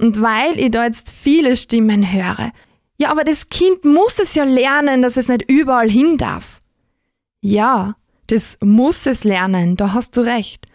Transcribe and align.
Und 0.00 0.22
weil 0.22 0.58
ich 0.58 0.70
da 0.70 0.86
jetzt 0.86 1.12
viele 1.12 1.58
Stimmen 1.58 2.10
höre, 2.10 2.52
ja, 2.96 3.10
aber 3.10 3.22
das 3.22 3.50
Kind 3.50 3.84
muss 3.84 4.18
es 4.18 4.34
ja 4.34 4.44
lernen, 4.44 5.02
dass 5.02 5.18
es 5.18 5.28
nicht 5.28 5.48
überall 5.50 5.90
hin 5.90 6.16
darf. 6.16 6.60
Ja, 7.42 7.96
das 8.26 8.56
muss 8.62 9.04
es 9.04 9.24
lernen, 9.24 9.76
da 9.76 9.92
hast 9.92 10.16
du 10.16 10.22
recht. 10.22 10.66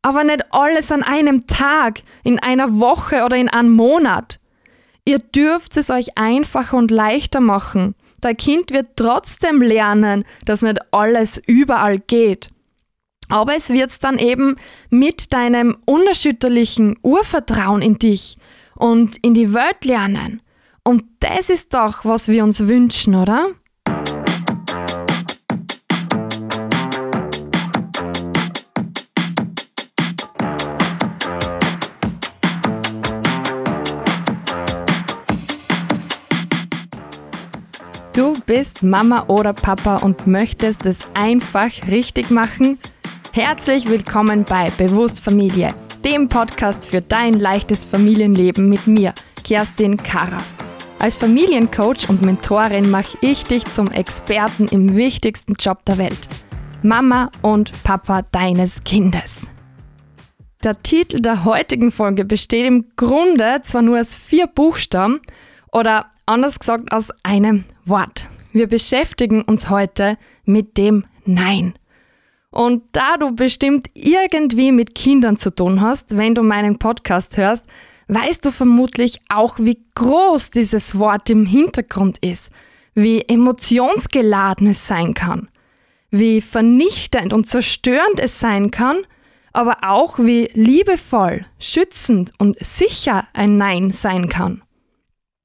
Aber 0.00 0.22
nicht 0.22 0.44
alles 0.52 0.92
an 0.92 1.02
einem 1.02 1.48
Tag, 1.48 2.02
in 2.22 2.38
einer 2.38 2.78
Woche 2.78 3.24
oder 3.24 3.36
in 3.36 3.48
einem 3.48 3.72
Monat. 3.72 4.38
Ihr 5.04 5.18
dürft 5.18 5.76
es 5.76 5.90
euch 5.90 6.16
einfacher 6.16 6.76
und 6.76 6.92
leichter 6.92 7.40
machen. 7.40 7.96
Dein 8.20 8.36
Kind 8.36 8.72
wird 8.72 8.96
trotzdem 8.96 9.60
lernen, 9.60 10.24
dass 10.44 10.62
nicht 10.62 10.78
alles 10.92 11.42
überall 11.46 11.98
geht. 11.98 12.50
Aber 13.28 13.56
es 13.56 13.70
wird 13.70 14.02
dann 14.04 14.18
eben 14.18 14.54
mit 14.88 15.32
deinem 15.32 15.76
unerschütterlichen 15.84 16.96
Urvertrauen 17.02 17.82
in 17.82 17.98
dich 17.98 18.37
und 18.78 19.16
in 19.18 19.34
die 19.34 19.52
Welt 19.52 19.84
lernen. 19.84 20.40
Und 20.84 21.04
das 21.20 21.50
ist 21.50 21.74
doch, 21.74 22.04
was 22.04 22.28
wir 22.28 22.44
uns 22.44 22.66
wünschen, 22.66 23.14
oder? 23.14 23.48
Du 38.14 38.36
bist 38.46 38.82
Mama 38.82 39.24
oder 39.28 39.52
Papa 39.52 39.98
und 39.98 40.26
möchtest 40.26 40.86
es 40.86 41.00
einfach 41.14 41.70
richtig 41.88 42.30
machen? 42.30 42.78
Herzlich 43.32 43.88
willkommen 43.88 44.44
bei 44.44 44.70
Bewusst 44.70 45.22
Familie, 45.22 45.74
dem 46.04 46.28
Podcast 46.28 46.86
für 46.86 47.00
dein 47.00 47.34
leichtes 47.34 47.84
Familienleben 47.84 48.68
mit 48.68 48.86
mir, 48.86 49.14
Kerstin 49.44 49.96
Kara. 49.96 50.42
Als 50.98 51.16
Familiencoach 51.16 52.08
und 52.08 52.22
Mentorin 52.22 52.90
mache 52.90 53.16
ich 53.20 53.44
dich 53.44 53.64
zum 53.70 53.90
Experten 53.90 54.68
im 54.68 54.96
wichtigsten 54.96 55.54
Job 55.54 55.84
der 55.84 55.98
Welt. 55.98 56.28
Mama 56.82 57.30
und 57.42 57.72
Papa 57.84 58.22
deines 58.32 58.82
Kindes. 58.84 59.46
Der 60.64 60.82
Titel 60.82 61.20
der 61.20 61.44
heutigen 61.44 61.92
Folge 61.92 62.24
besteht 62.24 62.66
im 62.66 62.86
Grunde 62.96 63.60
zwar 63.62 63.82
nur 63.82 64.00
aus 64.00 64.16
vier 64.16 64.48
Buchstaben 64.48 65.20
oder 65.72 66.06
anders 66.26 66.58
gesagt 66.58 66.92
aus 66.92 67.10
einem 67.22 67.64
Wort. 67.84 68.26
Wir 68.52 68.66
beschäftigen 68.66 69.42
uns 69.42 69.70
heute 69.70 70.16
mit 70.44 70.78
dem 70.78 71.04
Nein. 71.24 71.74
Und 72.50 72.84
da 72.92 73.16
du 73.16 73.34
bestimmt 73.34 73.90
irgendwie 73.94 74.72
mit 74.72 74.94
Kindern 74.94 75.36
zu 75.36 75.54
tun 75.54 75.80
hast, 75.80 76.16
wenn 76.16 76.34
du 76.34 76.42
meinen 76.42 76.78
Podcast 76.78 77.36
hörst, 77.36 77.64
weißt 78.08 78.44
du 78.44 78.50
vermutlich 78.50 79.18
auch, 79.28 79.58
wie 79.58 79.84
groß 79.94 80.50
dieses 80.50 80.98
Wort 80.98 81.28
im 81.30 81.44
Hintergrund 81.44 82.18
ist, 82.18 82.50
wie 82.94 83.20
emotionsgeladen 83.20 84.68
es 84.68 84.86
sein 84.86 85.14
kann, 85.14 85.48
wie 86.10 86.40
vernichtend 86.40 87.32
und 87.32 87.46
zerstörend 87.46 88.18
es 88.18 88.40
sein 88.40 88.70
kann, 88.70 88.96
aber 89.52 89.78
auch 89.82 90.18
wie 90.18 90.48
liebevoll, 90.54 91.44
schützend 91.58 92.32
und 92.38 92.56
sicher 92.60 93.26
ein 93.34 93.56
Nein 93.56 93.90
sein 93.92 94.28
kann. 94.28 94.62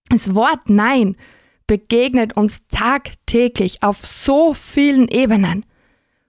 Das 0.10 0.36
Wort 0.36 0.70
Nein 0.70 1.18
begegnet 1.68 2.38
uns 2.38 2.68
tagtäglich 2.68 3.84
auf 3.84 4.06
so 4.06 4.54
vielen 4.54 5.08
Ebenen. 5.08 5.66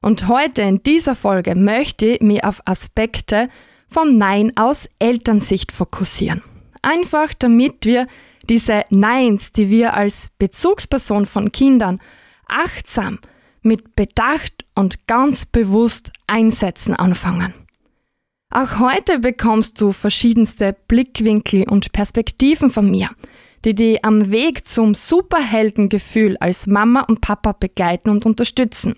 Und 0.05 0.29
heute 0.29 0.61
in 0.61 0.83
dieser 0.83 1.15
Folge 1.15 1.55
möchte 1.55 2.05
ich 2.05 2.21
mich 2.21 2.45
auf 2.45 2.61
Aspekte 2.67 3.49
vom 3.89 4.19
Nein 4.19 4.53
aus 4.55 4.87
Elternsicht 4.99 5.73
fokussieren. 5.73 6.43
Einfach 6.83 7.33
damit 7.33 7.87
wir 7.87 8.07
diese 8.51 8.85
Neins, 8.91 9.53
die 9.53 9.71
wir 9.71 9.95
als 9.95 10.29
Bezugsperson 10.39 11.25
von 11.25 11.53
Kindern 11.53 12.03
achtsam, 12.47 13.19
mit 13.63 13.97
Bedacht 13.97 14.67
und 14.75 15.07
ganz 15.07 15.47
bewusst 15.47 16.13
einsetzen 16.27 16.95
anfangen. 16.95 17.55
Auch 18.51 18.81
heute 18.81 19.21
bekommst 19.21 19.81
du 19.81 19.93
verschiedenste 19.93 20.77
Blickwinkel 20.87 21.67
und 21.67 21.93
Perspektiven 21.93 22.69
von 22.69 22.91
mir– 22.91 23.09
die 23.65 23.75
dich 23.75 24.05
am 24.05 24.31
Weg 24.31 24.69
zum 24.69 24.95
Superheldengefühl 24.95 26.37
als 26.39 26.67
Mama 26.67 27.01
und 27.01 27.23
Papa 27.23 27.53
begleiten 27.53 28.11
und 28.11 28.27
unterstützen. 28.27 28.97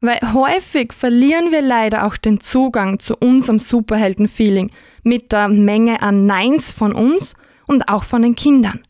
Weil 0.00 0.20
häufig 0.34 0.92
verlieren 0.92 1.52
wir 1.52 1.62
leider 1.62 2.04
auch 2.04 2.16
den 2.16 2.40
Zugang 2.40 2.98
zu 2.98 3.16
unserem 3.16 3.58
Superhelden-Feeling 3.58 4.70
mit 5.02 5.32
der 5.32 5.48
Menge 5.48 6.02
an 6.02 6.26
Neins 6.26 6.72
von 6.72 6.92
uns 6.92 7.34
und 7.66 7.88
auch 7.88 8.04
von 8.04 8.22
den 8.22 8.34
Kindern. 8.34 8.80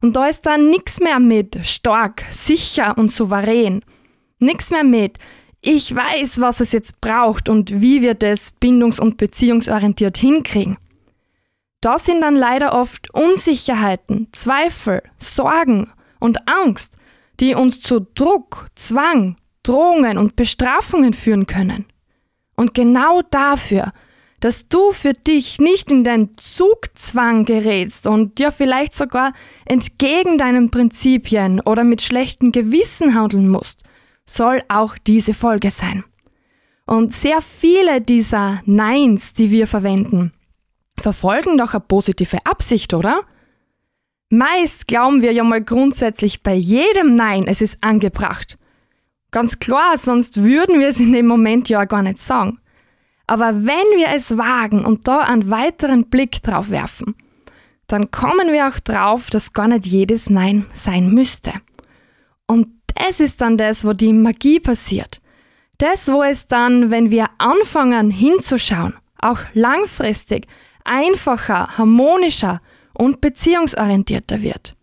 Und 0.00 0.16
da 0.16 0.26
ist 0.26 0.46
dann 0.46 0.70
nichts 0.70 1.00
mehr 1.00 1.20
mit 1.20 1.58
stark, 1.66 2.24
sicher 2.30 2.96
und 2.96 3.12
souverän. 3.12 3.82
Nichts 4.38 4.70
mehr 4.70 4.84
mit 4.84 5.18
ich 5.68 5.94
weiß, 5.94 6.40
was 6.40 6.60
es 6.60 6.70
jetzt 6.70 7.00
braucht 7.00 7.48
und 7.48 7.80
wie 7.80 8.00
wir 8.00 8.14
das 8.14 8.52
bindungs- 8.60 9.00
und 9.00 9.16
beziehungsorientiert 9.16 10.16
hinkriegen. 10.16 10.78
Da 11.80 11.98
sind 11.98 12.20
dann 12.20 12.36
leider 12.36 12.72
oft 12.72 13.12
Unsicherheiten, 13.12 14.28
Zweifel, 14.30 15.02
Sorgen 15.18 15.90
und 16.20 16.48
Angst, 16.48 16.96
die 17.40 17.56
uns 17.56 17.80
zu 17.80 17.98
Druck, 18.00 18.68
Zwang, 18.76 19.36
Drohungen 19.66 20.18
und 20.18 20.36
Bestrafungen 20.36 21.12
führen 21.12 21.46
können. 21.46 21.86
Und 22.56 22.74
genau 22.74 23.22
dafür, 23.30 23.92
dass 24.40 24.68
du 24.68 24.92
für 24.92 25.12
dich 25.12 25.58
nicht 25.58 25.90
in 25.90 26.04
den 26.04 26.36
Zugzwang 26.36 27.44
gerätst 27.44 28.06
und 28.06 28.38
ja 28.38 28.50
vielleicht 28.50 28.94
sogar 28.94 29.32
entgegen 29.64 30.38
deinen 30.38 30.70
Prinzipien 30.70 31.60
oder 31.60 31.84
mit 31.84 32.02
schlechtem 32.02 32.52
Gewissen 32.52 33.14
handeln 33.14 33.48
musst, 33.48 33.82
soll 34.24 34.62
auch 34.68 34.98
diese 34.98 35.34
Folge 35.34 35.70
sein. 35.70 36.04
Und 36.86 37.14
sehr 37.14 37.40
viele 37.40 38.00
dieser 38.00 38.62
Neins, 38.66 39.32
die 39.32 39.50
wir 39.50 39.66
verwenden, 39.66 40.32
verfolgen 40.98 41.58
doch 41.58 41.72
eine 41.72 41.80
positive 41.80 42.38
Absicht, 42.44 42.94
oder? 42.94 43.22
Meist 44.30 44.86
glauben 44.86 45.22
wir 45.22 45.32
ja 45.32 45.44
mal 45.44 45.62
grundsätzlich 45.62 46.42
bei 46.42 46.54
jedem 46.54 47.16
Nein, 47.16 47.46
es 47.46 47.60
ist 47.60 47.78
angebracht. 47.82 48.58
Ganz 49.36 49.58
klar, 49.58 49.98
sonst 49.98 50.44
würden 50.44 50.80
wir 50.80 50.88
es 50.88 50.98
in 50.98 51.12
dem 51.12 51.26
Moment 51.26 51.68
ja 51.68 51.84
gar 51.84 52.02
nicht 52.02 52.20
sagen. 52.20 52.58
Aber 53.26 53.66
wenn 53.66 53.98
wir 53.98 54.08
es 54.16 54.38
wagen 54.38 54.82
und 54.82 55.06
da 55.06 55.18
einen 55.18 55.50
weiteren 55.50 56.06
Blick 56.08 56.42
drauf 56.42 56.70
werfen, 56.70 57.14
dann 57.86 58.10
kommen 58.10 58.50
wir 58.50 58.66
auch 58.66 58.80
drauf, 58.80 59.28
dass 59.28 59.52
gar 59.52 59.68
nicht 59.68 59.84
jedes 59.84 60.30
Nein 60.30 60.64
sein 60.72 61.12
müsste. 61.12 61.52
Und 62.46 62.68
das 62.94 63.20
ist 63.20 63.42
dann 63.42 63.58
das, 63.58 63.84
wo 63.84 63.92
die 63.92 64.14
Magie 64.14 64.58
passiert. 64.58 65.20
Das, 65.76 66.10
wo 66.10 66.22
es 66.22 66.46
dann, 66.46 66.90
wenn 66.90 67.10
wir 67.10 67.26
anfangen 67.36 68.10
hinzuschauen, 68.10 68.94
auch 69.18 69.40
langfristig 69.52 70.46
einfacher, 70.82 71.76
harmonischer 71.76 72.62
und 72.94 73.20
beziehungsorientierter 73.20 74.40
wird. 74.40 74.76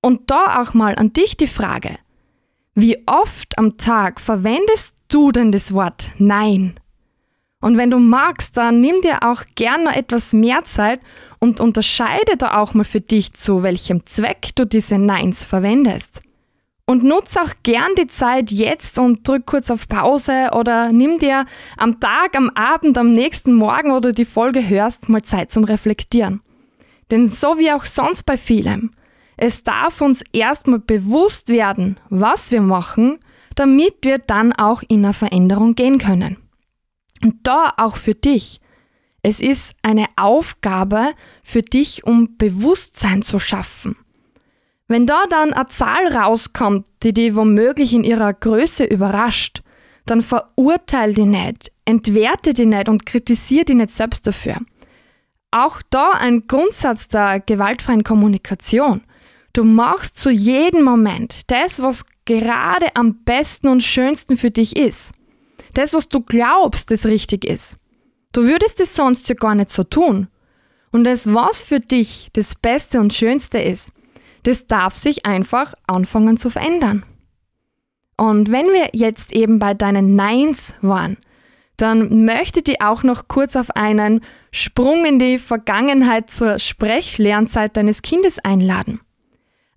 Und 0.00 0.30
da 0.30 0.62
auch 0.62 0.72
mal 0.72 0.94
an 0.94 1.12
dich 1.12 1.36
die 1.36 1.46
Frage, 1.46 1.98
wie 2.74 3.02
oft 3.06 3.58
am 3.58 3.76
Tag 3.76 4.20
verwendest 4.20 4.94
du 5.08 5.32
denn 5.32 5.52
das 5.52 5.74
Wort 5.74 6.10
Nein? 6.18 6.74
Und 7.60 7.76
wenn 7.76 7.90
du 7.90 7.98
magst, 7.98 8.56
dann 8.56 8.80
nimm 8.80 9.00
dir 9.02 9.22
auch 9.22 9.42
gerne 9.54 9.94
etwas 9.94 10.32
mehr 10.32 10.64
Zeit 10.64 11.00
und 11.40 11.60
unterscheide 11.60 12.36
da 12.38 12.58
auch 12.58 12.74
mal 12.74 12.84
für 12.84 13.00
dich, 13.00 13.32
zu 13.32 13.62
welchem 13.62 14.06
Zweck 14.06 14.50
du 14.54 14.64
diese 14.64 14.98
Neins 14.98 15.44
verwendest. 15.44 16.22
Und 16.86 17.04
nutze 17.04 17.40
auch 17.42 17.52
gern 17.62 17.90
die 17.98 18.06
Zeit 18.06 18.50
jetzt 18.50 18.98
und 18.98 19.26
drück 19.28 19.46
kurz 19.46 19.70
auf 19.70 19.86
Pause 19.88 20.50
oder 20.52 20.90
nimm 20.90 21.18
dir 21.18 21.44
am 21.76 22.00
Tag, 22.00 22.34
am 22.34 22.50
Abend, 22.50 22.98
am 22.98 23.12
nächsten 23.12 23.52
Morgen, 23.52 23.92
wo 23.92 24.00
du 24.00 24.12
die 24.12 24.24
Folge 24.24 24.66
hörst, 24.68 25.08
mal 25.08 25.22
Zeit 25.22 25.52
zum 25.52 25.64
Reflektieren. 25.64 26.40
Denn 27.10 27.28
so 27.28 27.58
wie 27.58 27.70
auch 27.72 27.84
sonst 27.84 28.24
bei 28.24 28.36
vielem, 28.36 28.90
es 29.42 29.62
darf 29.64 30.02
uns 30.02 30.22
erstmal 30.34 30.80
bewusst 30.80 31.48
werden, 31.48 31.98
was 32.10 32.50
wir 32.50 32.60
machen, 32.60 33.18
damit 33.54 33.94
wir 34.02 34.18
dann 34.18 34.52
auch 34.52 34.82
in 34.86 35.02
eine 35.02 35.14
Veränderung 35.14 35.74
gehen 35.74 35.96
können. 35.96 36.36
Und 37.22 37.36
da 37.44 37.72
auch 37.78 37.96
für 37.96 38.14
dich. 38.14 38.60
Es 39.22 39.40
ist 39.40 39.76
eine 39.80 40.06
Aufgabe 40.16 41.12
für 41.42 41.62
dich, 41.62 42.04
um 42.04 42.36
Bewusstsein 42.36 43.22
zu 43.22 43.38
schaffen. 43.38 43.96
Wenn 44.88 45.06
da 45.06 45.24
dann 45.30 45.54
eine 45.54 45.68
Zahl 45.68 46.14
rauskommt, 46.14 46.86
die 47.02 47.14
dich 47.14 47.34
womöglich 47.34 47.94
in 47.94 48.04
ihrer 48.04 48.34
Größe 48.34 48.84
überrascht, 48.84 49.62
dann 50.04 50.20
verurteil 50.20 51.14
die 51.14 51.24
nicht, 51.24 51.72
entwerte 51.86 52.52
die 52.52 52.66
nicht 52.66 52.90
und 52.90 53.06
kritisiere 53.06 53.64
die 53.64 53.74
nicht 53.74 53.90
selbst 53.90 54.26
dafür. 54.26 54.58
Auch 55.50 55.80
da 55.88 56.10
ein 56.10 56.46
Grundsatz 56.46 57.08
der 57.08 57.40
gewaltfreien 57.40 58.04
Kommunikation. 58.04 59.02
Du 59.52 59.64
machst 59.64 60.18
zu 60.18 60.30
jedem 60.30 60.84
Moment 60.84 61.50
das, 61.50 61.82
was 61.82 62.04
gerade 62.24 62.94
am 62.94 63.24
besten 63.24 63.68
und 63.68 63.82
schönsten 63.82 64.36
für 64.36 64.50
dich 64.50 64.76
ist. 64.76 65.12
Das, 65.74 65.94
was 65.94 66.08
du 66.08 66.20
glaubst, 66.20 66.90
das 66.90 67.06
richtig 67.06 67.44
ist. 67.44 67.76
Du 68.32 68.44
würdest 68.44 68.78
es 68.80 68.94
sonst 68.94 69.28
ja 69.28 69.34
gar 69.34 69.54
nicht 69.54 69.70
so 69.70 69.82
tun. 69.82 70.28
Und 70.92 71.04
das, 71.04 71.32
was 71.32 71.60
für 71.60 71.80
dich 71.80 72.28
das 72.32 72.54
Beste 72.54 73.00
und 73.00 73.12
Schönste 73.12 73.58
ist, 73.58 73.92
das 74.44 74.66
darf 74.66 74.94
sich 74.94 75.26
einfach 75.26 75.74
anfangen 75.86 76.36
zu 76.36 76.50
verändern. 76.50 77.04
Und 78.16 78.52
wenn 78.52 78.66
wir 78.66 78.90
jetzt 78.92 79.32
eben 79.32 79.58
bei 79.58 79.74
deinen 79.74 80.14
Neins 80.14 80.74
waren, 80.80 81.16
dann 81.76 82.24
möchte 82.24 82.60
ich 82.66 82.82
auch 82.82 83.02
noch 83.02 83.28
kurz 83.28 83.56
auf 83.56 83.70
einen 83.74 84.20
Sprung 84.52 85.06
in 85.06 85.18
die 85.18 85.38
Vergangenheit 85.38 86.30
zur 86.30 86.58
Sprechlernzeit 86.58 87.76
deines 87.76 88.02
Kindes 88.02 88.38
einladen. 88.38 89.00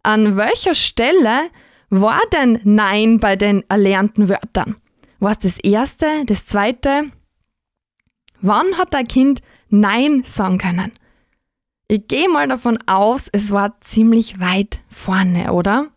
An 0.04 0.36
welcher 0.36 0.76
Stelle 0.76 1.50
war 1.90 2.20
denn 2.34 2.60
Nein 2.66 3.20
bei 3.20 3.38
den 3.38 3.64
erlernten 3.70 4.28
Wörtern? 4.28 4.76
War 5.20 5.32
es 5.32 5.40
das 5.40 5.58
erste, 5.60 6.26
das 6.26 6.46
zweite? 6.46 7.06
Wann 8.42 8.78
hat 8.78 8.94
dein 8.94 9.08
Kind 9.08 9.42
Nein 9.70 10.24
sagen 10.26 10.58
können? 10.58 10.92
Ich 11.88 12.08
gehe 12.08 12.28
mal 12.28 12.50
davon 12.50 12.80
aus, 12.86 13.30
es 13.32 13.52
war 13.52 13.80
ziemlich 13.80 14.42
weit 14.42 14.82
vorne, 14.90 15.54
oder? 15.54 15.88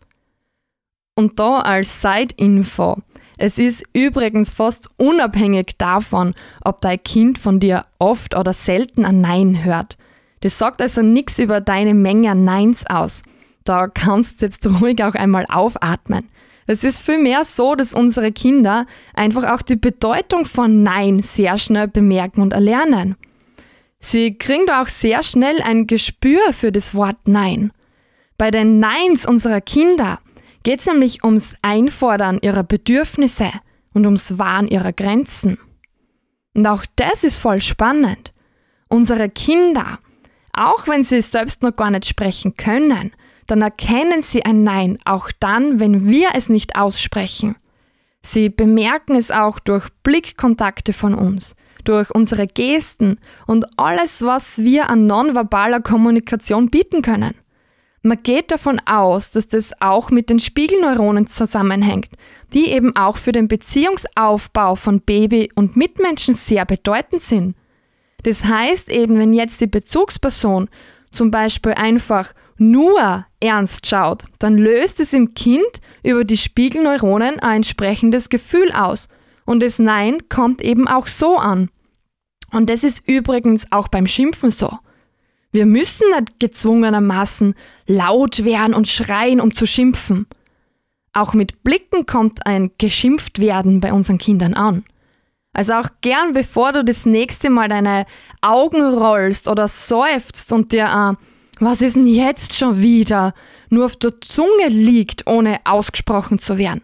Und 1.15 1.39
da 1.39 1.59
als 1.59 2.01
Side-Info. 2.01 3.01
Es 3.37 3.57
ist 3.57 3.83
übrigens 3.91 4.53
fast 4.53 4.89
unabhängig 4.97 5.77
davon, 5.77 6.33
ob 6.63 6.79
dein 6.79 7.03
Kind 7.03 7.39
von 7.39 7.59
dir 7.59 7.85
oft 7.99 8.37
oder 8.37 8.53
selten 8.53 9.03
ein 9.03 9.19
Nein 9.19 9.65
hört. 9.65 9.97
Das 10.39 10.57
sagt 10.57 10.81
also 10.81 11.01
nichts 11.01 11.39
über 11.39 11.59
deine 11.59 11.93
Menge 11.93 12.31
an 12.31 12.45
Neins 12.45 12.85
aus. 12.87 13.23
Da 13.67 13.87
kannst 13.87 14.41
du 14.41 14.45
jetzt 14.45 14.65
ruhig 14.65 15.03
auch 15.03 15.13
einmal 15.13 15.45
aufatmen. 15.49 16.29
Es 16.67 16.85
ist 16.85 17.01
vielmehr 17.01 17.43
so, 17.43 17.75
dass 17.75 17.93
unsere 17.93 18.31
Kinder 18.31 18.85
einfach 19.13 19.43
auch 19.43 19.61
die 19.61 19.75
Bedeutung 19.75 20.45
von 20.45 20.83
Nein 20.83 21.21
sehr 21.21 21.57
schnell 21.57 21.89
bemerken 21.89 22.41
und 22.41 22.53
erlernen. 22.53 23.17
Sie 23.99 24.37
kriegen 24.37 24.65
da 24.67 24.81
auch 24.81 24.87
sehr 24.87 25.21
schnell 25.21 25.61
ein 25.61 25.85
Gespür 25.85 26.53
für 26.53 26.71
das 26.71 26.95
Wort 26.95 27.17
Nein. 27.25 27.71
Bei 28.37 28.51
den 28.51 28.79
Neins 28.79 29.25
unserer 29.25 29.59
Kinder 29.59 30.19
geht 30.63 30.79
es 30.79 30.85
nämlich 30.85 31.25
ums 31.25 31.57
Einfordern 31.61 32.39
ihrer 32.41 32.63
Bedürfnisse 32.63 33.51
und 33.93 34.05
ums 34.05 34.37
Wahren 34.37 34.69
ihrer 34.69 34.93
Grenzen. 34.93 35.57
Und 36.53 36.67
auch 36.67 36.85
das 36.95 37.25
ist 37.25 37.39
voll 37.39 37.61
spannend. 37.61 38.33
Unsere 38.87 39.29
Kinder, 39.29 39.99
auch 40.53 40.87
wenn 40.87 41.03
sie 41.03 41.21
selbst 41.21 41.63
noch 41.63 41.75
gar 41.75 41.91
nicht 41.91 42.05
sprechen 42.05 42.55
können, 42.55 43.11
dann 43.47 43.61
erkennen 43.61 44.21
sie 44.21 44.45
ein 44.45 44.63
Nein 44.63 44.99
auch 45.05 45.31
dann, 45.39 45.79
wenn 45.79 46.07
wir 46.07 46.29
es 46.33 46.49
nicht 46.49 46.75
aussprechen. 46.75 47.55
Sie 48.21 48.49
bemerken 48.49 49.15
es 49.15 49.31
auch 49.31 49.59
durch 49.59 49.87
Blickkontakte 50.03 50.93
von 50.93 51.13
uns, 51.13 51.55
durch 51.85 52.13
unsere 52.13 52.45
Gesten 52.45 53.19
und 53.45 53.65
alles, 53.77 54.21
was 54.21 54.59
wir 54.59 54.89
an 54.89 55.07
nonverbaler 55.07 55.79
Kommunikation 55.79 56.69
bieten 56.69 57.01
können. 57.01 57.35
Man 58.03 58.21
geht 58.23 58.51
davon 58.51 58.81
aus, 58.85 59.31
dass 59.31 59.47
das 59.47 59.73
auch 59.81 60.11
mit 60.11 60.29
den 60.29 60.39
Spiegelneuronen 60.39 61.27
zusammenhängt, 61.27 62.09
die 62.53 62.69
eben 62.69 62.95
auch 62.95 63.17
für 63.17 63.31
den 63.31 63.47
Beziehungsaufbau 63.47 64.75
von 64.75 65.01
Baby 65.01 65.51
und 65.55 65.75
Mitmenschen 65.75 66.33
sehr 66.33 66.65
bedeutend 66.65 67.21
sind. 67.21 67.55
Das 68.23 68.45
heißt 68.45 68.89
eben, 68.89 69.17
wenn 69.17 69.33
jetzt 69.33 69.61
die 69.61 69.67
Bezugsperson 69.67 70.69
zum 71.11 71.31
Beispiel 71.31 71.73
einfach 71.73 72.33
nur 72.57 73.25
ernst 73.39 73.87
schaut, 73.87 74.25
dann 74.39 74.57
löst 74.57 74.99
es 74.99 75.13
im 75.13 75.33
Kind 75.33 75.81
über 76.03 76.23
die 76.23 76.37
Spiegelneuronen 76.37 77.39
ein 77.39 77.57
entsprechendes 77.57 78.29
Gefühl 78.29 78.71
aus. 78.71 79.07
Und 79.45 79.61
das 79.61 79.79
Nein 79.79 80.29
kommt 80.29 80.61
eben 80.61 80.87
auch 80.87 81.07
so 81.07 81.37
an. 81.37 81.69
Und 82.51 82.69
das 82.69 82.83
ist 82.83 83.07
übrigens 83.07 83.71
auch 83.71 83.87
beim 83.87 84.07
Schimpfen 84.07 84.51
so. 84.51 84.71
Wir 85.51 85.65
müssen 85.65 86.07
nicht 86.15 86.39
gezwungenermaßen 86.39 87.55
laut 87.87 88.43
werden 88.43 88.73
und 88.73 88.87
schreien, 88.87 89.41
um 89.41 89.53
zu 89.53 89.65
schimpfen. 89.65 90.27
Auch 91.13 91.33
mit 91.33 91.63
Blicken 91.63 92.05
kommt 92.05 92.45
ein 92.45 92.71
geschimpft 92.77 93.39
werden 93.39 93.79
bei 93.79 93.93
unseren 93.93 94.17
Kindern 94.17 94.53
an. 94.53 94.83
Also 95.53 95.73
auch 95.73 95.89
gern, 96.01 96.33
bevor 96.33 96.73
du 96.73 96.85
das 96.85 97.07
nächste 97.07 97.49
Mal 97.49 97.67
deine 97.67 98.05
Augen 98.41 98.81
rollst 98.81 99.47
oder 99.47 99.67
seufzt 99.67 100.53
und 100.53 100.71
dir, 100.71 100.85
äh, 101.17 101.23
was 101.59 101.81
ist 101.81 101.95
denn 101.95 102.07
jetzt 102.07 102.55
schon 102.55 102.81
wieder, 102.81 103.33
nur 103.69 103.85
auf 103.85 103.95
der 103.95 104.19
Zunge 104.21 104.67
liegt, 104.67 105.27
ohne 105.27 105.59
ausgesprochen 105.65 106.39
zu 106.39 106.57
werden. 106.57 106.81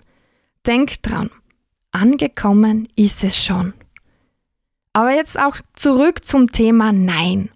Denk 0.65 1.01
dran, 1.03 1.29
angekommen 1.91 2.87
ist 2.95 3.23
es 3.23 3.43
schon. 3.43 3.73
Aber 4.93 5.11
jetzt 5.11 5.39
auch 5.39 5.57
zurück 5.73 6.23
zum 6.23 6.51
Thema 6.51 6.91
Nein. 6.91 7.49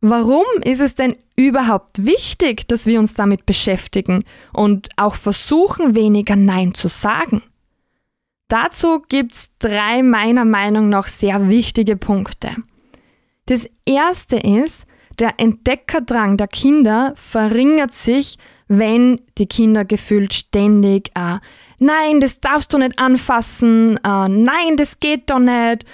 Warum 0.00 0.44
ist 0.62 0.80
es 0.80 0.94
denn 0.94 1.16
überhaupt 1.36 2.04
wichtig, 2.04 2.68
dass 2.68 2.86
wir 2.86 2.98
uns 2.98 3.14
damit 3.14 3.46
beschäftigen 3.46 4.24
und 4.52 4.88
auch 4.96 5.14
versuchen, 5.14 5.94
weniger 5.94 6.36
Nein 6.36 6.74
zu 6.74 6.88
sagen? 6.88 7.42
Dazu 8.48 9.02
gibt's 9.08 9.48
drei 9.58 10.02
meiner 10.02 10.44
Meinung 10.44 10.88
nach 10.88 11.08
sehr 11.08 11.48
wichtige 11.48 11.96
Punkte. 11.96 12.50
Das 13.46 13.68
erste 13.86 14.36
ist, 14.36 14.86
der 15.20 15.34
Entdeckerdrang 15.38 16.36
der 16.36 16.48
Kinder 16.48 17.12
verringert 17.16 17.94
sich, 17.94 18.38
wenn 18.68 19.20
die 19.38 19.46
Kinder 19.46 19.84
gefühlt 19.84 20.32
ständig, 20.32 21.10
äh, 21.14 21.38
nein, 21.78 22.20
das 22.20 22.40
darfst 22.40 22.72
du 22.72 22.78
nicht 22.78 22.98
anfassen, 22.98 23.98
äh, 23.98 24.28
nein, 24.28 24.76
das 24.76 25.00
geht 25.00 25.30
doch 25.30 25.38
nicht, 25.38 25.84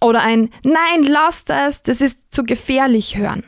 oder 0.00 0.22
ein, 0.22 0.50
nein, 0.64 1.04
lass 1.04 1.44
das, 1.44 1.82
das 1.82 2.00
ist 2.00 2.20
zu 2.30 2.44
gefährlich 2.44 3.16
hören. 3.16 3.44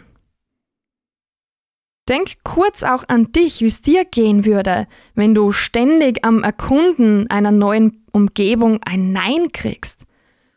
Denk 2.09 2.35
kurz 2.45 2.83
auch 2.83 3.05
an 3.09 3.33
dich, 3.33 3.61
wie 3.63 3.67
es 3.67 3.81
dir 3.81 4.05
gehen 4.05 4.45
würde, 4.45 4.87
wenn 5.15 5.35
du 5.35 5.53
ständig 5.53 6.23
am 6.23 6.43
Erkunden 6.43 7.31
einer 7.31 7.51
neuen 7.51 8.05
Umgebung 8.13 8.81
ein 8.85 9.13
Nein 9.13 9.53
kriegst. 9.53 10.05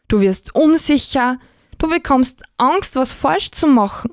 Du 0.10 0.20
wirst 0.20 0.56
unsicher, 0.56 1.40
du 1.78 1.90
bekommst 1.90 2.44
Angst, 2.58 2.98
was 2.98 3.13
falsch 3.13 3.52
zu 3.52 3.68
machen. 3.68 4.12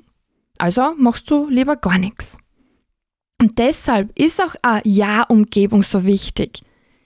Also 0.57 0.93
machst 0.97 1.29
du 1.29 1.47
lieber 1.49 1.75
gar 1.75 1.97
nichts. 1.97 2.37
Und 3.41 3.59
deshalb 3.59 4.17
ist 4.17 4.41
auch 4.41 4.55
eine 4.61 4.81
Ja-Umgebung 4.85 5.83
so 5.83 6.05
wichtig. 6.05 6.61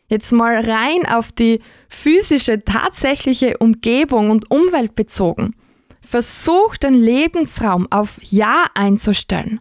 Jetzt 0.07 0.31
mal 0.31 0.57
rein 0.57 1.05
auf 1.07 1.31
die 1.31 1.61
physische, 1.87 2.63
tatsächliche 2.63 3.57
Umgebung 3.57 4.31
und 4.31 4.49
Umwelt 4.49 4.95
bezogen. 4.95 5.55
Versuch 6.01 6.77
den 6.77 6.95
Lebensraum 6.95 7.87
auf 7.91 8.19
Ja 8.23 8.65
einzustellen. 8.73 9.59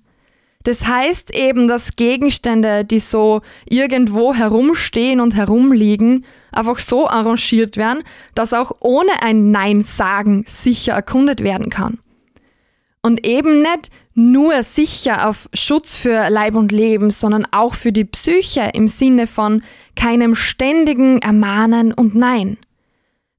Das 0.65 0.87
heißt 0.87 1.35
eben, 1.35 1.69
dass 1.69 1.97
Gegenstände, 1.97 2.85
die 2.85 2.99
so 2.99 3.43
irgendwo 3.67 4.35
herumstehen 4.35 5.21
und 5.21 5.35
herumliegen, 5.35 6.25
einfach 6.53 6.79
so 6.79 7.09
arrangiert 7.09 7.77
werden, 7.77 8.03
dass 8.35 8.53
auch 8.53 8.73
ohne 8.81 9.23
ein 9.23 9.51
Nein 9.51 9.83
sagen 9.83 10.45
sicher 10.47 10.93
erkundet 10.93 11.43
werden 11.43 11.71
kann. 11.71 11.99
Und 13.09 13.27
eben 13.27 13.63
nicht 13.63 13.91
nur 14.13 14.63
sicher 14.63 15.31
auf 15.31 15.49
Schutz 15.55 15.95
für 15.95 16.29
Leib 16.29 16.57
und 16.57 16.73
Leben, 16.73 17.09
sondern 17.09 17.47
auch 17.53 17.75
für 17.75 17.91
die 17.91 18.05
Psyche 18.05 18.73
im 18.75 18.87
Sinne 18.87 19.27
von 19.27 19.63
keinem 19.97 20.35
ständigen 20.35 21.23
Ermahnen 21.23 21.95
und 21.95 22.15
Nein. 22.15 22.59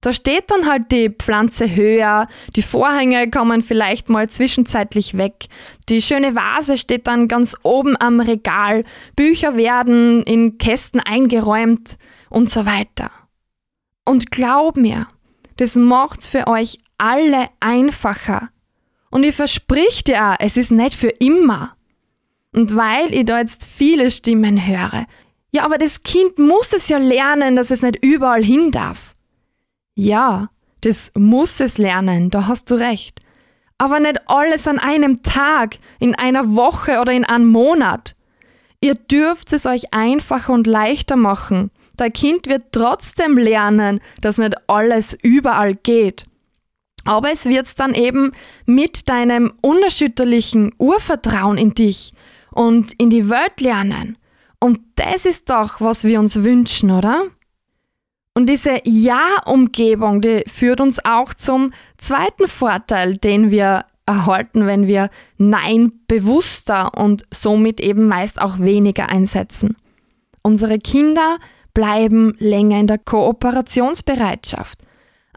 Da 0.01 0.11
steht 0.11 0.49
dann 0.49 0.65
halt 0.65 0.91
die 0.91 1.11
Pflanze 1.11 1.75
höher, 1.75 2.27
die 2.55 2.63
Vorhänge 2.63 3.29
kommen 3.29 3.61
vielleicht 3.61 4.09
mal 4.09 4.27
zwischenzeitlich 4.27 5.19
weg, 5.19 5.49
die 5.87 6.01
schöne 6.01 6.33
Vase 6.33 6.75
steht 6.75 7.05
dann 7.05 7.27
ganz 7.27 7.55
oben 7.61 7.95
am 7.95 8.21
Regal, 8.21 8.85
Bücher 9.15 9.55
werden 9.55 10.23
in 10.23 10.57
Kästen 10.57 10.99
eingeräumt 10.99 11.99
und 12.31 12.49
so 12.49 12.65
weiter. 12.65 13.11
Und 14.03 14.31
glaub 14.31 14.77
mir, 14.77 15.05
das 15.57 15.75
macht's 15.75 16.27
für 16.27 16.47
euch 16.47 16.79
alle 16.97 17.49
einfacher. 17.59 18.49
Und 19.09 19.23
ich 19.23 19.35
versprich 19.35 20.03
dir 20.03 20.31
auch, 20.31 20.35
es 20.39 20.57
ist 20.57 20.71
nicht 20.71 20.95
für 20.95 21.09
immer. 21.09 21.75
Und 22.53 22.75
weil 22.75 23.13
ich 23.13 23.25
da 23.25 23.39
jetzt 23.39 23.65
viele 23.65 24.11
Stimmen 24.11 24.65
höre, 24.65 25.05
ja, 25.51 25.63
aber 25.63 25.77
das 25.77 26.03
Kind 26.03 26.37
muss 26.37 26.73
es 26.73 26.89
ja 26.89 26.97
lernen, 26.97 27.55
dass 27.55 27.71
es 27.71 27.81
nicht 27.81 28.03
überall 28.03 28.43
hin 28.43 28.71
darf. 28.71 29.15
Ja, 29.95 30.49
das 30.81 31.11
muss 31.15 31.59
es 31.59 31.77
lernen, 31.77 32.29
da 32.29 32.47
hast 32.47 32.69
du 32.69 32.75
recht. 32.75 33.19
Aber 33.77 33.99
nicht 33.99 34.21
alles 34.27 34.67
an 34.67 34.77
einem 34.77 35.23
Tag, 35.23 35.77
in 35.99 36.13
einer 36.15 36.55
Woche 36.55 36.99
oder 36.99 37.13
in 37.13 37.25
einem 37.25 37.47
Monat. 37.47 38.15
Ihr 38.81 38.95
dürft 38.95 39.51
es 39.53 39.65
euch 39.65 39.93
einfacher 39.93 40.53
und 40.53 40.67
leichter 40.67 41.15
machen. 41.15 41.71
Dein 41.97 42.13
Kind 42.13 42.47
wird 42.47 42.71
trotzdem 42.71 43.37
lernen, 43.37 43.99
dass 44.21 44.37
nicht 44.37 44.55
alles 44.67 45.17
überall 45.21 45.75
geht. 45.75 46.25
Aber 47.05 47.31
es 47.31 47.45
wird 47.45 47.79
dann 47.79 47.93
eben 47.93 48.31
mit 48.65 49.09
deinem 49.09 49.53
unerschütterlichen 49.61 50.73
Urvertrauen 50.77 51.57
in 51.57 51.73
dich 51.73 52.13
und 52.51 52.93
in 52.97 53.09
die 53.09 53.29
Welt 53.29 53.61
lernen. 53.61 54.17
Und 54.59 54.79
das 54.95 55.25
ist 55.25 55.49
doch, 55.49 55.79
was 55.79 56.03
wir 56.03 56.19
uns 56.19 56.43
wünschen, 56.43 56.91
oder? 56.91 57.23
Und 58.33 58.47
diese 58.47 58.79
Ja-Umgebung, 58.83 60.21
die 60.21 60.43
führt 60.47 60.81
uns 60.81 61.03
auch 61.03 61.33
zum 61.33 61.73
zweiten 61.97 62.47
Vorteil, 62.47 63.17
den 63.17 63.51
wir 63.51 63.85
erhalten, 64.05 64.65
wenn 64.65 64.87
wir 64.87 65.09
Nein 65.37 65.91
bewusster 66.07 66.97
und 66.97 67.25
somit 67.33 67.79
eben 67.79 68.07
meist 68.07 68.41
auch 68.41 68.59
weniger 68.59 69.09
einsetzen. 69.09 69.77
Unsere 70.41 70.79
Kinder 70.79 71.37
bleiben 71.73 72.35
länger 72.39 72.79
in 72.79 72.87
der 72.87 72.97
Kooperationsbereitschaft. 72.97 74.78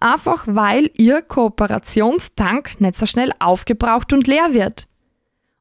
Einfach 0.02 0.42
weil 0.46 0.90
ihr 0.96 1.22
Kooperationstank 1.22 2.80
nicht 2.80 2.96
so 2.96 3.06
schnell 3.06 3.30
aufgebraucht 3.38 4.12
und 4.12 4.26
leer 4.26 4.52
wird. 4.52 4.88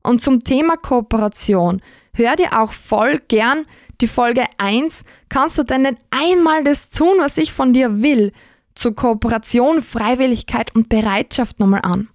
Und 0.01 0.19
zum 0.19 0.43
Thema 0.43 0.77
Kooperation 0.77 1.81
hör 2.15 2.35
dir 2.35 2.59
auch 2.59 2.73
voll 2.73 3.19
gern 3.27 3.65
die 4.01 4.07
Folge 4.07 4.45
1. 4.57 5.03
Kannst 5.29 5.59
du 5.59 5.63
denn 5.63 5.83
nicht 5.83 5.97
einmal 6.09 6.63
das 6.63 6.89
tun, 6.89 7.17
was 7.19 7.37
ich 7.37 7.53
von 7.53 7.71
dir 7.71 8.01
will? 8.01 8.31
Zu 8.73 8.93
Kooperation, 8.93 9.83
Freiwilligkeit 9.83 10.73
und 10.73 10.89
Bereitschaft 10.89 11.59
nochmal 11.59 11.81
an. 11.83 12.09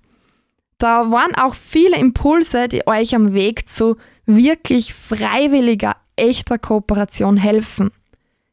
Da 0.79 1.13
waren 1.13 1.35
auch 1.37 1.55
viele 1.55 1.97
Impulse, 1.97 2.67
die 2.67 2.89
euch 2.89 3.15
am 3.15 3.35
Weg 3.35 3.69
zu 3.69 3.99
wirklich 4.25 4.95
freiwilliger, 4.95 5.95
echter 6.17 6.59
Kooperation 6.59 7.37
helfen. 7.37 7.93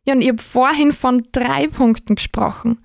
Ja, 0.05 0.13
und 0.13 0.21
ich 0.21 0.29
habe 0.29 0.43
vorhin 0.43 0.93
von 0.93 1.27
drei 1.31 1.67
Punkten 1.67 2.15
gesprochen. 2.15 2.77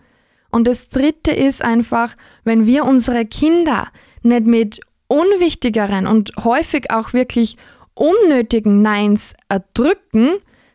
Und 0.59 0.67
das 0.67 0.89
dritte 0.89 1.31
ist 1.31 1.63
einfach, 1.63 2.17
wenn 2.43 2.67
wir 2.67 2.85
unsere 2.85 3.25
Kinder 3.25 3.93
nicht 4.25 4.45
mit 4.45 4.81
unwichtigeren 5.07 6.09
und 6.09 6.33
häufig 6.43 6.91
auch 6.91 7.13
wirklich 7.13 7.57
unnötigen 7.95 8.83
Neins 8.83 9.35
erdrücken, 9.49 10.31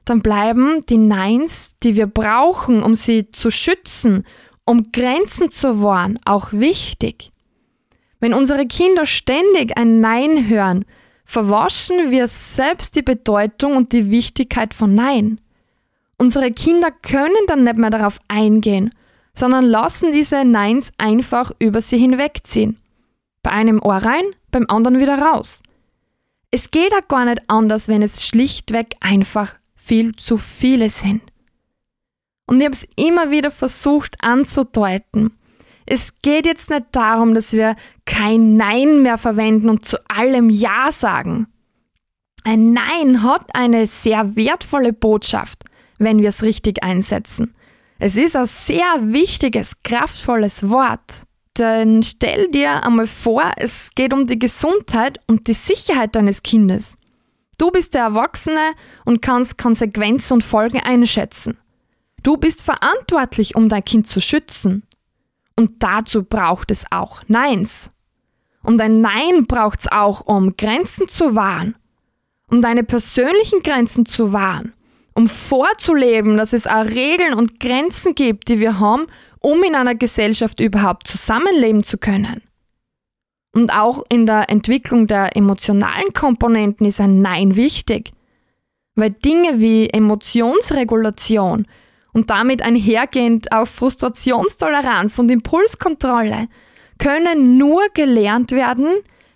dann 0.05 0.21
bleiben 0.21 0.85
die 0.87 0.97
Neins, 0.97 1.75
die 1.83 1.97
wir 1.97 2.07
brauchen, 2.07 2.81
um 2.81 2.95
sie 2.95 3.29
zu 3.31 3.51
schützen, 3.51 4.23
um 4.63 4.93
Grenzen 4.93 5.51
zu 5.51 5.83
wahren, 5.83 6.17
auch 6.23 6.53
wichtig. 6.53 7.31
Wenn 8.21 8.33
unsere 8.33 8.65
Kinder 8.65 9.05
ständig 9.05 9.77
ein 9.77 9.99
Nein 9.99 10.47
hören, 10.47 10.85
verwaschen 11.25 12.09
wir 12.09 12.29
selbst 12.29 12.95
die 12.95 13.03
Bedeutung 13.03 13.75
und 13.75 13.91
die 13.91 14.09
Wichtigkeit 14.11 14.73
von 14.73 14.95
Nein. 14.95 15.41
Unsere 16.17 16.51
Kinder 16.53 16.89
können 16.89 17.35
dann 17.47 17.65
nicht 17.65 17.75
mehr 17.75 17.89
darauf 17.89 18.19
eingehen, 18.29 18.89
sondern 19.35 19.65
lassen 19.65 20.11
diese 20.11 20.45
Neins 20.45 20.91
einfach 20.97 21.51
über 21.59 21.81
sie 21.81 21.97
hinwegziehen. 21.97 22.77
Bei 23.41 23.51
einem 23.51 23.81
Ohr 23.81 23.97
rein, 23.97 24.23
beim 24.51 24.65
anderen 24.67 24.99
wieder 24.99 25.17
raus. 25.17 25.61
Es 26.51 26.71
geht 26.71 26.93
auch 26.93 27.07
gar 27.07 27.25
nicht 27.25 27.41
anders, 27.47 27.87
wenn 27.87 28.03
es 28.03 28.25
schlichtweg 28.25 28.95
einfach 29.01 29.55
viel 29.75 30.15
zu 30.15 30.37
viele 30.37 30.89
sind. 30.89 31.21
Und 32.45 32.59
ich 32.59 32.65
habe 32.65 32.75
es 32.75 32.87
immer 32.95 33.31
wieder 33.31 33.51
versucht 33.51 34.15
anzudeuten. 34.21 35.31
Es 35.85 36.21
geht 36.21 36.45
jetzt 36.45 36.69
nicht 36.69 36.85
darum, 36.91 37.33
dass 37.33 37.53
wir 37.53 37.75
kein 38.05 38.55
Nein 38.55 39.01
mehr 39.01 39.17
verwenden 39.17 39.69
und 39.69 39.85
zu 39.85 39.97
allem 40.09 40.49
Ja 40.49 40.91
sagen. 40.91 41.47
Ein 42.43 42.73
Nein 42.73 43.23
hat 43.23 43.55
eine 43.55 43.87
sehr 43.87 44.35
wertvolle 44.35 44.93
Botschaft, 44.93 45.63
wenn 45.97 46.21
wir 46.21 46.29
es 46.29 46.43
richtig 46.43 46.83
einsetzen. 46.83 47.55
Es 48.05 48.17
ist 48.17 48.36
ein 48.36 48.48
sehr 48.48 48.83
wichtiges, 49.00 49.81
kraftvolles 49.81 50.67
Wort. 50.69 51.24
Denn 51.57 52.03
stell 52.03 52.50
dir 52.50 52.83
einmal 52.83 53.07
vor, 53.07 53.53
es 53.55 53.91
geht 53.95 54.12
um 54.12 54.27
die 54.27 54.38
Gesundheit 54.38 55.22
und 55.25 55.48
die 55.48 55.53
Sicherheit 55.53 56.13
deines 56.13 56.43
Kindes. 56.43 56.98
Du 57.57 57.72
bist 57.72 57.93
der 57.93 58.01
Erwachsene 58.01 58.74
und 59.05 59.22
kannst 59.22 59.57
Konsequenzen 59.57 60.33
und 60.33 60.43
Folgen 60.43 60.81
einschätzen. 60.81 61.57
Du 62.24 62.36
bist 62.36 62.63
verantwortlich, 62.63 63.55
um 63.55 63.69
dein 63.69 63.86
Kind 63.86 64.10
zu 64.10 64.19
schützen. 64.19 64.83
Und 65.55 65.81
dazu 65.81 66.24
braucht 66.24 66.72
es 66.72 66.83
auch 66.91 67.22
Neins. 67.29 67.89
Und 68.63 68.81
ein 68.81 69.00
Nein 69.00 69.45
braucht 69.48 69.79
es 69.79 69.88
auch, 69.89 70.19
um 70.25 70.57
Grenzen 70.57 71.07
zu 71.07 71.36
wahren. 71.36 71.75
Um 72.48 72.62
deine 72.62 72.83
persönlichen 72.83 73.63
Grenzen 73.63 74.05
zu 74.05 74.33
wahren. 74.33 74.74
Um 75.15 75.27
vorzuleben, 75.27 76.38
dass 76.38 76.53
es 76.53 76.65
auch 76.65 76.86
Regeln 76.86 77.34
und 77.34 77.60
Grenzen 77.60 78.15
gibt, 78.15 78.50
die 78.50 78.60
wir 78.60 78.79
haben, 78.79 79.08
um 79.39 79.62
in 79.63 79.75
einer 79.75 79.96
Gesellschaft 79.96 80.60
überhaupt 80.60 81.08
zusammenleben 81.08 81.84
zu 81.84 81.98
können. 81.98 82.41
Und 83.55 83.72
auch 83.72 84.03
in 84.10 84.25
der 84.25 84.50
Entwicklung 84.50 85.05
der 85.05 85.38
emotionalen 85.38 86.13
Komponenten 86.13 86.88
ist 86.88 87.00
ein 87.00 87.22
Nein 87.22 87.55
wichtig, 87.55 88.12
weil 88.96 89.12
Dinge 89.12 89.60
wie 89.60 89.89
Emotionsregulation 89.89 91.67
und 92.13 92.29
damit 92.29 92.62
einhergehend 92.62 93.51
auch 93.51 93.67
Frustrationstoleranz 93.67 95.20
und 95.20 95.29
Impulskontrolle 95.29 96.48
können 96.98 97.58
nur 97.58 97.84
gelernt 97.93 98.51
werden, 98.51 98.88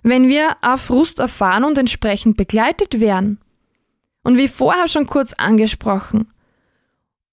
wenn 0.03 0.27
wir 0.27 0.55
auf 0.61 0.81
Frust 0.81 1.19
erfahren 1.19 1.63
und 1.63 1.77
entsprechend 1.77 2.37
begleitet 2.37 2.99
werden. 2.99 3.39
Und 4.27 4.37
wie 4.37 4.47
vorher 4.47 4.87
schon 4.87 5.07
kurz 5.07 5.33
angesprochen, 5.33 6.27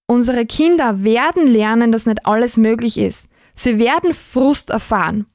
Unsere 0.07 0.45
Kinder 0.45 1.03
werden 1.03 1.47
lernen, 1.47 1.91
dass 1.91 2.05
nicht 2.05 2.25
alles 2.25 2.57
möglich 2.57 2.97
ist. 2.97 3.27
Sie 3.55 3.79
werden 3.79 4.13
Frust 4.13 4.69
erfahren. 4.69 5.25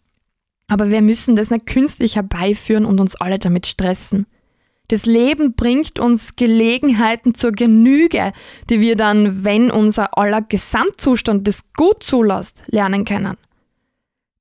Aber 0.69 0.90
wir 0.90 1.02
müssen 1.02 1.35
das 1.35 1.50
nicht 1.50 1.67
künstlich 1.67 2.14
herbeiführen 2.17 2.85
und 2.85 3.00
uns 3.00 3.17
alle 3.17 3.40
damit 3.40 3.67
stressen. 3.67 4.26
Das 4.88 5.07
Leben 5.07 5.55
bringt 5.55 5.99
uns 5.99 6.37
Gelegenheiten 6.37 7.35
zur 7.35 7.52
Genüge, 7.52 8.33
die 8.69 8.81
wir 8.81 8.97
dann, 8.97 9.45
wenn 9.45 9.71
unser 9.71 10.17
aller 10.17 10.43
Gesamtzustand 10.43 11.47
das 11.49 11.73
gut 11.76 12.02
zulässt, 12.02 12.64
lernen 12.67 13.05
können. 13.05 13.37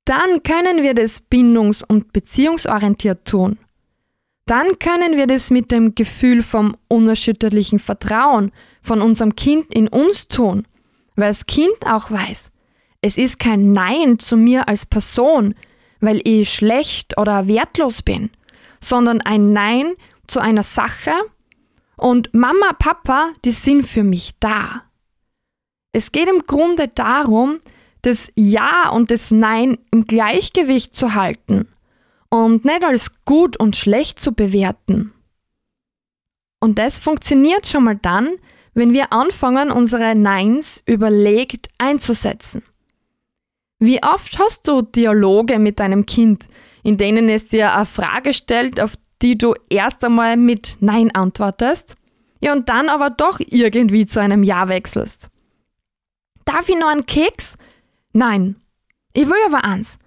Dann 0.04 0.42
können 0.42 0.82
wir 0.82 0.94
das 0.94 1.22
bindungs- 1.22 1.84
und 1.86 2.12
beziehungsorientiert 2.12 3.26
tun. 3.26 3.58
Dann 4.50 4.80
können 4.80 5.16
wir 5.16 5.28
das 5.28 5.50
mit 5.50 5.70
dem 5.70 5.94
Gefühl 5.94 6.42
vom 6.42 6.76
unerschütterlichen 6.88 7.78
Vertrauen 7.78 8.50
von 8.82 9.00
unserem 9.00 9.36
Kind 9.36 9.72
in 9.72 9.86
uns 9.86 10.26
tun, 10.26 10.66
weil 11.14 11.28
das 11.28 11.46
Kind 11.46 11.76
auch 11.86 12.10
weiß, 12.10 12.50
es 13.00 13.16
ist 13.16 13.38
kein 13.38 13.70
Nein 13.70 14.18
zu 14.18 14.36
mir 14.36 14.66
als 14.66 14.86
Person, 14.86 15.54
weil 16.00 16.20
ich 16.24 16.52
schlecht 16.52 17.16
oder 17.16 17.46
wertlos 17.46 18.02
bin, 18.02 18.30
sondern 18.80 19.20
ein 19.20 19.52
Nein 19.52 19.94
zu 20.26 20.40
einer 20.40 20.64
Sache 20.64 21.12
und 21.96 22.34
Mama, 22.34 22.72
Papa, 22.76 23.32
die 23.44 23.52
sind 23.52 23.84
für 23.84 24.02
mich 24.02 24.32
da. 24.40 24.82
Es 25.92 26.10
geht 26.10 26.28
im 26.28 26.42
Grunde 26.44 26.88
darum, 26.88 27.60
das 28.02 28.32
Ja 28.34 28.90
und 28.90 29.12
das 29.12 29.30
Nein 29.30 29.78
im 29.92 30.06
Gleichgewicht 30.06 30.96
zu 30.96 31.14
halten 31.14 31.68
und 32.30 32.64
nicht 32.64 32.84
als 32.84 33.24
gut 33.24 33.56
und 33.58 33.76
schlecht 33.76 34.20
zu 34.20 34.32
bewerten. 34.32 35.12
Und 36.60 36.78
das 36.78 36.98
funktioniert 36.98 37.66
schon 37.66 37.84
mal 37.84 37.96
dann, 37.96 38.36
wenn 38.74 38.92
wir 38.92 39.12
anfangen, 39.12 39.70
unsere 39.70 40.14
Neins 40.14 40.82
überlegt 40.86 41.68
einzusetzen. 41.78 42.62
Wie 43.78 44.02
oft 44.02 44.38
hast 44.38 44.68
du 44.68 44.82
Dialoge 44.82 45.58
mit 45.58 45.80
deinem 45.80 46.06
Kind, 46.06 46.46
in 46.82 46.96
denen 46.96 47.28
es 47.28 47.48
dir 47.48 47.74
eine 47.74 47.86
Frage 47.86 48.32
stellt, 48.34 48.78
auf 48.78 48.92
die 49.22 49.36
du 49.36 49.54
erst 49.68 50.04
einmal 50.04 50.36
mit 50.36 50.76
Nein 50.80 51.14
antwortest, 51.14 51.96
ja 52.40 52.52
und 52.52 52.68
dann 52.68 52.88
aber 52.88 53.10
doch 53.10 53.40
irgendwie 53.40 54.06
zu 54.06 54.20
einem 54.20 54.42
Ja 54.42 54.68
wechselst? 54.68 55.28
Darf 56.44 56.68
ich 56.68 56.78
noch 56.78 56.88
einen 56.88 57.06
Keks? 57.06 57.56
Nein. 58.12 58.56
Ich 59.12 59.26
will 59.26 59.36
aber 59.46 59.64
eins. 59.64 59.98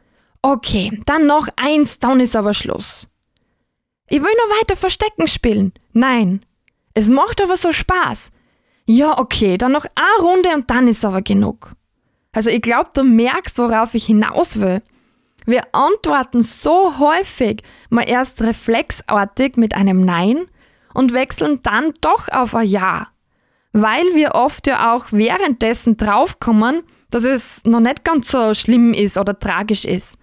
Okay, 0.46 1.02
dann 1.06 1.26
noch 1.26 1.48
eins, 1.56 2.00
dann 2.00 2.20
ist 2.20 2.36
aber 2.36 2.54
Schluss. 2.54 3.08
Ich 4.10 4.22
will 4.22 4.28
noch 4.28 4.60
weiter 4.60 4.76
Verstecken 4.76 5.28
spielen. 5.28 5.72
Nein. 5.94 6.46
Es 6.94 7.10
macht 7.10 7.42
aber 7.42 7.56
so 7.56 7.72
Spaß. 7.72 8.30
Ja, 8.86 9.18
okay, 9.18 9.58
dann 9.58 9.72
noch 9.72 9.86
eine 9.96 10.28
Runde 10.28 10.50
und 10.54 10.70
dann 10.70 10.90
ist 10.90 11.06
aber 11.06 11.22
genug. 11.22 11.72
Also 12.34 12.50
ich 12.50 12.62
glaube, 12.62 12.90
du 12.94 13.04
merkst, 13.04 13.58
worauf 13.58 13.96
ich 13.96 14.06
hinaus 14.06 14.60
will. 14.60 14.82
Wir 15.46 15.64
antworten 15.72 16.44
so 16.44 17.00
häufig 17.00 17.64
mal 17.90 18.04
erst 18.04 18.42
reflexartig 18.42 19.56
mit 19.56 19.74
einem 19.76 20.02
Nein 20.04 20.46
und 20.94 21.14
wechseln 21.14 21.62
dann 21.64 21.94
doch 22.02 22.28
auf 22.28 22.54
ein 22.54 22.68
Ja. 22.68 23.08
Weil 23.72 24.14
wir 24.14 24.36
oft 24.36 24.68
ja 24.68 24.94
auch 24.94 25.06
währenddessen 25.12 25.96
draufkommen, 25.96 26.84
dass 27.10 27.24
es 27.24 27.64
noch 27.64 27.80
nicht 27.80 28.04
ganz 28.04 28.30
so 28.30 28.54
schlimm 28.54 28.94
ist 28.94 29.18
oder 29.18 29.40
tragisch 29.40 29.86
ist. 29.86 30.18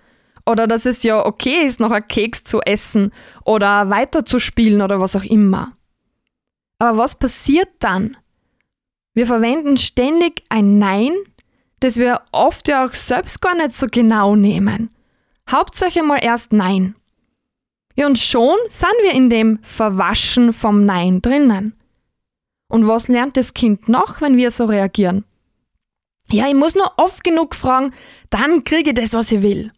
Oder 0.47 0.67
dass 0.67 0.87
es 0.87 1.03
ja 1.03 1.25
okay 1.25 1.65
ist, 1.67 1.81
noch 1.81 1.91
einen 1.91 2.09
Keks 2.09 2.45
zu 2.45 2.61
essen 2.61 3.13
oder 3.45 3.91
weiterzuspielen 3.91 4.83
oder 4.83 5.01
was 5.01 5.17
auch 5.17 5.25
immer. 5.25 5.77
Aber 6.79 6.99
was 6.99 7.15
passiert 7.15 7.69
dann, 7.79 8.17
wir 9.13 9.27
verwenden 9.27 9.77
ständig 9.77 10.45
ein 10.49 10.79
Nein, 10.79 11.13
das 11.81 11.97
wir 11.97 12.23
oft 12.33 12.69
ja 12.69 12.85
auch 12.85 12.95
selbst 12.95 13.41
gar 13.41 13.55
nicht 13.55 13.73
so 13.73 13.87
genau 13.91 14.37
nehmen. 14.37 14.91
Hauptsache 15.51 16.03
mal 16.03 16.19
erst 16.23 16.53
Nein. 16.53 16.95
Ja, 17.97 18.07
und 18.07 18.19
schon 18.19 18.57
sind 18.69 18.95
wir 19.03 19.13
in 19.13 19.29
dem 19.29 19.59
Verwaschen 19.63 20.53
vom 20.53 20.85
Nein 20.85 21.21
drinnen. 21.21 21.75
Und 22.69 22.87
was 22.87 23.09
lernt 23.09 23.37
das 23.37 23.53
Kind 23.53 23.89
noch, 23.89 24.21
wenn 24.21 24.37
wir 24.37 24.51
so 24.51 24.65
reagieren? 24.67 25.25
Ja, 26.31 26.47
ich 26.47 26.55
muss 26.55 26.77
nur 26.77 26.93
oft 26.97 27.25
genug 27.25 27.57
fragen, 27.57 27.93
dann 28.31 28.63
kriege 28.63 28.91
ich 28.91 28.95
das, 28.95 29.13
was 29.13 29.33
ich 29.33 29.43
will. 29.43 29.73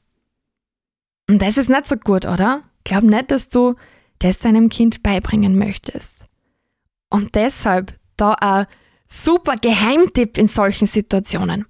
Und 1.28 1.40
das 1.40 1.56
ist 1.56 1.70
nicht 1.70 1.86
so 1.86 1.96
gut, 1.96 2.26
oder? 2.26 2.62
Glaub 2.84 3.04
nicht, 3.04 3.30
dass 3.30 3.48
du 3.48 3.74
das 4.18 4.38
deinem 4.38 4.68
Kind 4.68 5.02
beibringen 5.02 5.58
möchtest. 5.58 6.18
Und 7.10 7.34
deshalb 7.34 7.98
da 8.16 8.34
ein 8.34 8.66
super 9.08 9.56
Geheimtipp 9.56 10.38
in 10.38 10.46
solchen 10.46 10.86
Situationen. 10.86 11.66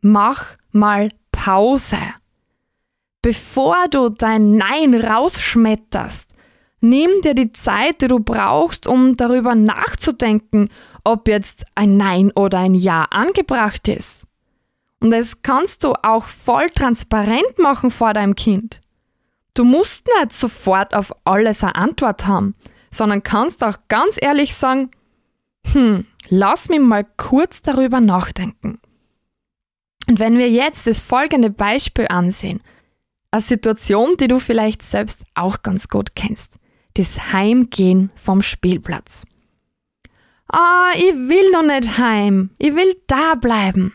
Mach 0.00 0.56
mal 0.72 1.10
Pause. 1.30 1.98
Bevor 3.20 3.76
du 3.90 4.08
dein 4.08 4.56
Nein 4.56 4.94
rausschmetterst, 4.94 6.28
nimm 6.80 7.10
dir 7.22 7.34
die 7.34 7.52
Zeit, 7.52 8.02
die 8.02 8.08
du 8.08 8.20
brauchst, 8.20 8.86
um 8.86 9.16
darüber 9.16 9.54
nachzudenken, 9.54 10.68
ob 11.04 11.28
jetzt 11.28 11.64
ein 11.74 11.96
Nein 11.96 12.32
oder 12.32 12.58
ein 12.58 12.74
Ja 12.74 13.04
angebracht 13.04 13.88
ist. 13.88 14.24
Und 15.02 15.10
das 15.10 15.42
kannst 15.42 15.82
du 15.82 15.94
auch 16.04 16.26
voll 16.26 16.70
transparent 16.70 17.58
machen 17.58 17.90
vor 17.90 18.14
deinem 18.14 18.36
Kind. 18.36 18.80
Du 19.52 19.64
musst 19.64 20.06
nicht 20.20 20.32
sofort 20.32 20.94
auf 20.94 21.12
alles 21.24 21.64
eine 21.64 21.74
Antwort 21.74 22.28
haben, 22.28 22.54
sondern 22.88 23.24
kannst 23.24 23.64
auch 23.64 23.78
ganz 23.88 24.16
ehrlich 24.20 24.54
sagen, 24.54 24.92
hm, 25.72 26.06
lass 26.28 26.68
mich 26.68 26.78
mal 26.78 27.04
kurz 27.16 27.62
darüber 27.62 28.00
nachdenken. 28.00 28.78
Und 30.08 30.20
wenn 30.20 30.38
wir 30.38 30.48
jetzt 30.48 30.86
das 30.86 31.02
folgende 31.02 31.50
Beispiel 31.50 32.06
ansehen, 32.08 32.62
eine 33.32 33.42
Situation, 33.42 34.16
die 34.20 34.28
du 34.28 34.38
vielleicht 34.38 34.82
selbst 34.82 35.24
auch 35.34 35.62
ganz 35.62 35.88
gut 35.88 36.14
kennst, 36.14 36.52
das 36.94 37.32
Heimgehen 37.32 38.12
vom 38.14 38.40
Spielplatz. 38.40 39.24
Ah, 40.46 40.92
ich 40.94 41.14
will 41.14 41.50
noch 41.50 41.64
nicht 41.64 41.98
heim, 41.98 42.50
ich 42.58 42.76
will 42.76 42.94
da 43.08 43.34
bleiben. 43.34 43.94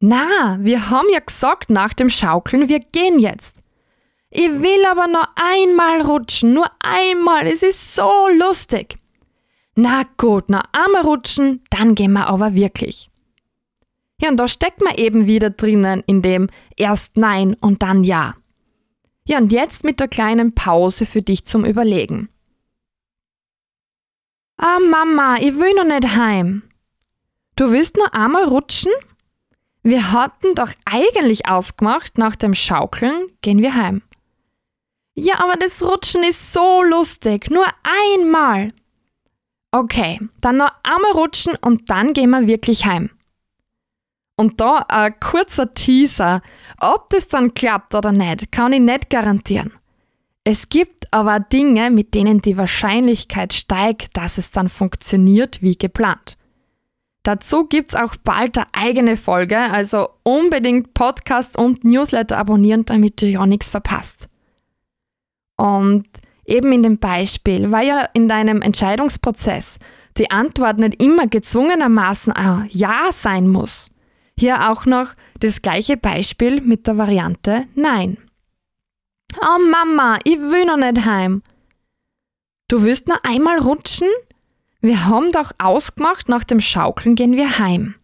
Na, 0.00 0.56
wir 0.60 0.88
haben 0.88 1.08
ja 1.12 1.20
gesagt 1.20 1.68
nach 1.68 1.92
dem 1.92 2.08
Schaukeln, 2.08 2.70
wir 2.70 2.80
gehen 2.80 3.18
jetzt. 3.18 3.62
Ich 4.30 4.50
will 4.62 4.84
aber 4.90 5.06
nur 5.06 5.28
einmal 5.36 6.00
rutschen, 6.00 6.54
nur 6.54 6.70
einmal, 6.80 7.46
es 7.46 7.62
ist 7.62 7.94
so 7.94 8.10
lustig. 8.38 8.98
Na 9.74 10.04
gut, 10.16 10.48
noch 10.48 10.62
einmal 10.72 11.02
rutschen, 11.02 11.62
dann 11.68 11.94
gehen 11.94 12.12
wir 12.12 12.28
aber 12.28 12.54
wirklich. 12.54 13.10
Ja, 14.20 14.30
und 14.30 14.36
da 14.38 14.48
steckt 14.48 14.82
man 14.82 14.94
eben 14.94 15.26
wieder 15.26 15.50
drinnen 15.50 16.02
in 16.06 16.22
dem 16.22 16.48
erst 16.76 17.16
Nein 17.16 17.54
und 17.60 17.82
dann 17.82 18.02
Ja. 18.04 18.36
Ja, 19.26 19.38
und 19.38 19.52
jetzt 19.52 19.84
mit 19.84 20.00
der 20.00 20.08
kleinen 20.08 20.54
Pause 20.54 21.06
für 21.06 21.22
dich 21.22 21.44
zum 21.44 21.64
Überlegen. 21.64 22.30
Ah, 24.56 24.78
Mama, 24.80 25.36
ich 25.36 25.56
will 25.56 25.74
noch 25.74 25.84
nicht 25.84 26.16
heim. 26.16 26.62
Du 27.54 27.70
willst 27.70 27.96
nur 27.96 28.12
einmal 28.14 28.44
rutschen? 28.44 28.90
Wir 29.82 30.12
hatten 30.12 30.54
doch 30.54 30.72
eigentlich 30.84 31.48
ausgemacht, 31.48 32.18
nach 32.18 32.36
dem 32.36 32.54
Schaukeln 32.54 33.28
gehen 33.40 33.62
wir 33.62 33.74
heim. 33.74 34.02
Ja, 35.14 35.40
aber 35.40 35.56
das 35.56 35.82
Rutschen 35.82 36.22
ist 36.22 36.52
so 36.52 36.82
lustig. 36.82 37.50
Nur 37.50 37.66
einmal. 38.14 38.72
Okay, 39.72 40.20
dann 40.40 40.58
noch 40.58 40.72
einmal 40.82 41.12
rutschen 41.12 41.56
und 41.60 41.90
dann 41.90 42.12
gehen 42.12 42.30
wir 42.30 42.46
wirklich 42.46 42.86
heim. 42.86 43.10
Und 44.36 44.60
da 44.60 44.86
ein 44.88 45.18
kurzer 45.20 45.72
Teaser. 45.72 46.42
Ob 46.80 47.10
das 47.10 47.28
dann 47.28 47.54
klappt 47.54 47.94
oder 47.94 48.12
nicht, 48.12 48.50
kann 48.52 48.72
ich 48.72 48.80
nicht 48.80 49.10
garantieren. 49.10 49.72
Es 50.44 50.70
gibt 50.70 51.12
aber 51.12 51.40
Dinge, 51.40 51.90
mit 51.90 52.14
denen 52.14 52.40
die 52.40 52.56
Wahrscheinlichkeit 52.56 53.52
steigt, 53.52 54.16
dass 54.16 54.38
es 54.38 54.50
dann 54.50 54.68
funktioniert 54.70 55.60
wie 55.60 55.76
geplant. 55.76 56.38
Dazu 57.22 57.66
gibt's 57.66 57.94
auch 57.94 58.16
bald 58.16 58.56
eine 58.56 58.66
eigene 58.72 59.16
Folge, 59.16 59.58
also 59.58 60.08
unbedingt 60.22 60.94
Podcast 60.94 61.58
und 61.58 61.84
Newsletter 61.84 62.38
abonnieren, 62.38 62.86
damit 62.86 63.20
du 63.20 63.26
ja 63.26 63.44
nichts 63.46 63.68
verpasst. 63.68 64.28
Und 65.56 66.06
eben 66.46 66.72
in 66.72 66.82
dem 66.82 66.98
Beispiel, 66.98 67.70
weil 67.70 67.86
ja 67.86 68.08
in 68.14 68.28
deinem 68.28 68.62
Entscheidungsprozess 68.62 69.78
die 70.16 70.30
Antwort 70.30 70.78
nicht 70.78 71.02
immer 71.02 71.26
gezwungenermaßen 71.26 72.32
ein 72.32 72.68
Ja 72.70 73.10
sein 73.12 73.48
muss. 73.48 73.90
Hier 74.38 74.70
auch 74.70 74.86
noch 74.86 75.10
das 75.40 75.60
gleiche 75.60 75.98
Beispiel 75.98 76.62
mit 76.62 76.86
der 76.86 76.96
Variante 76.96 77.66
Nein. 77.74 78.16
Oh 79.40 79.58
Mama, 79.70 80.18
ich 80.24 80.38
will 80.38 80.64
noch 80.64 80.78
nicht 80.78 81.04
heim. 81.04 81.42
Du 82.68 82.82
willst 82.82 83.06
noch 83.06 83.22
einmal 83.22 83.58
rutschen? 83.58 84.08
Wir 84.80 85.06
haben 85.06 85.32
doch 85.32 85.52
ausgemacht, 85.58 86.28
nach 86.28 86.44
dem 86.44 86.60
Schaukeln 86.60 87.14
gehen 87.14 87.32
wir 87.32 87.58
heim. 87.58 87.94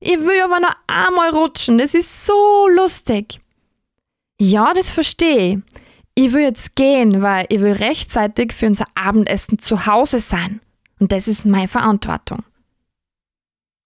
Ich 0.00 0.18
will 0.18 0.40
aber 0.42 0.60
noch 0.60 0.76
einmal 0.86 1.30
rutschen, 1.30 1.78
das 1.78 1.94
ist 1.94 2.26
so 2.26 2.68
lustig. 2.68 3.40
Ja, 4.40 4.74
das 4.74 4.90
verstehe 4.90 5.54
ich 5.54 5.58
ich 6.18 6.32
will 6.32 6.42
jetzt 6.42 6.74
gehen, 6.74 7.20
weil 7.22 7.46
ich 7.50 7.60
will 7.60 7.72
rechtzeitig 7.72 8.52
für 8.52 8.66
unser 8.66 8.86
Abendessen 8.94 9.58
zu 9.58 9.86
Hause 9.86 10.18
sein. 10.18 10.60
Und 10.98 11.12
das 11.12 11.28
ist 11.28 11.44
meine 11.44 11.68
Verantwortung. 11.68 12.42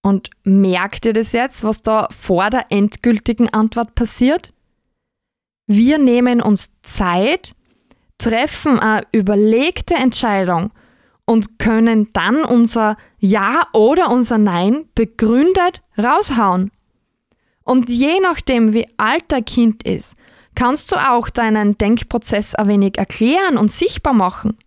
Und 0.01 0.29
merkt 0.43 1.05
ihr 1.05 1.13
das 1.13 1.33
jetzt, 1.33 1.63
was 1.63 1.81
da 1.81 2.07
vor 2.09 2.49
der 2.49 2.71
endgültigen 2.71 3.49
Antwort 3.49 3.95
passiert? 3.95 4.53
Wir 5.67 5.97
nehmen 5.99 6.41
uns 6.41 6.71
Zeit, 6.81 7.53
treffen 8.17 8.79
eine 8.79 9.05
überlegte 9.11 9.93
Entscheidung 9.95 10.71
und 11.31 11.59
können 11.59 12.09
dann 12.11 12.43
unser 12.43 12.97
Ja 13.17 13.65
oder 13.71 14.09
unser 14.09 14.37
Nein 14.37 14.89
begründet 14.95 15.81
raushauen. 15.97 16.71
Und 17.63 17.89
je 17.89 18.19
nachdem, 18.21 18.73
wie 18.73 18.85
alt 18.97 19.31
der 19.31 19.41
Kind 19.41 19.83
ist, 19.83 20.15
kannst 20.55 20.91
du 20.91 20.97
auch 20.97 21.29
deinen 21.29 21.77
Denkprozess 21.77 22.53
ein 22.53 22.67
wenig 22.67 22.97
erklären 22.97 23.55
und 23.55 23.71
sichtbar 23.71 24.11
machen. 24.11 24.57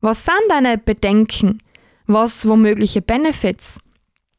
Was 0.00 0.24
sind 0.24 0.36
deine 0.48 0.78
Bedenken? 0.78 1.60
Was 2.06 2.46
womögliche 2.46 3.02
Benefits? 3.02 3.80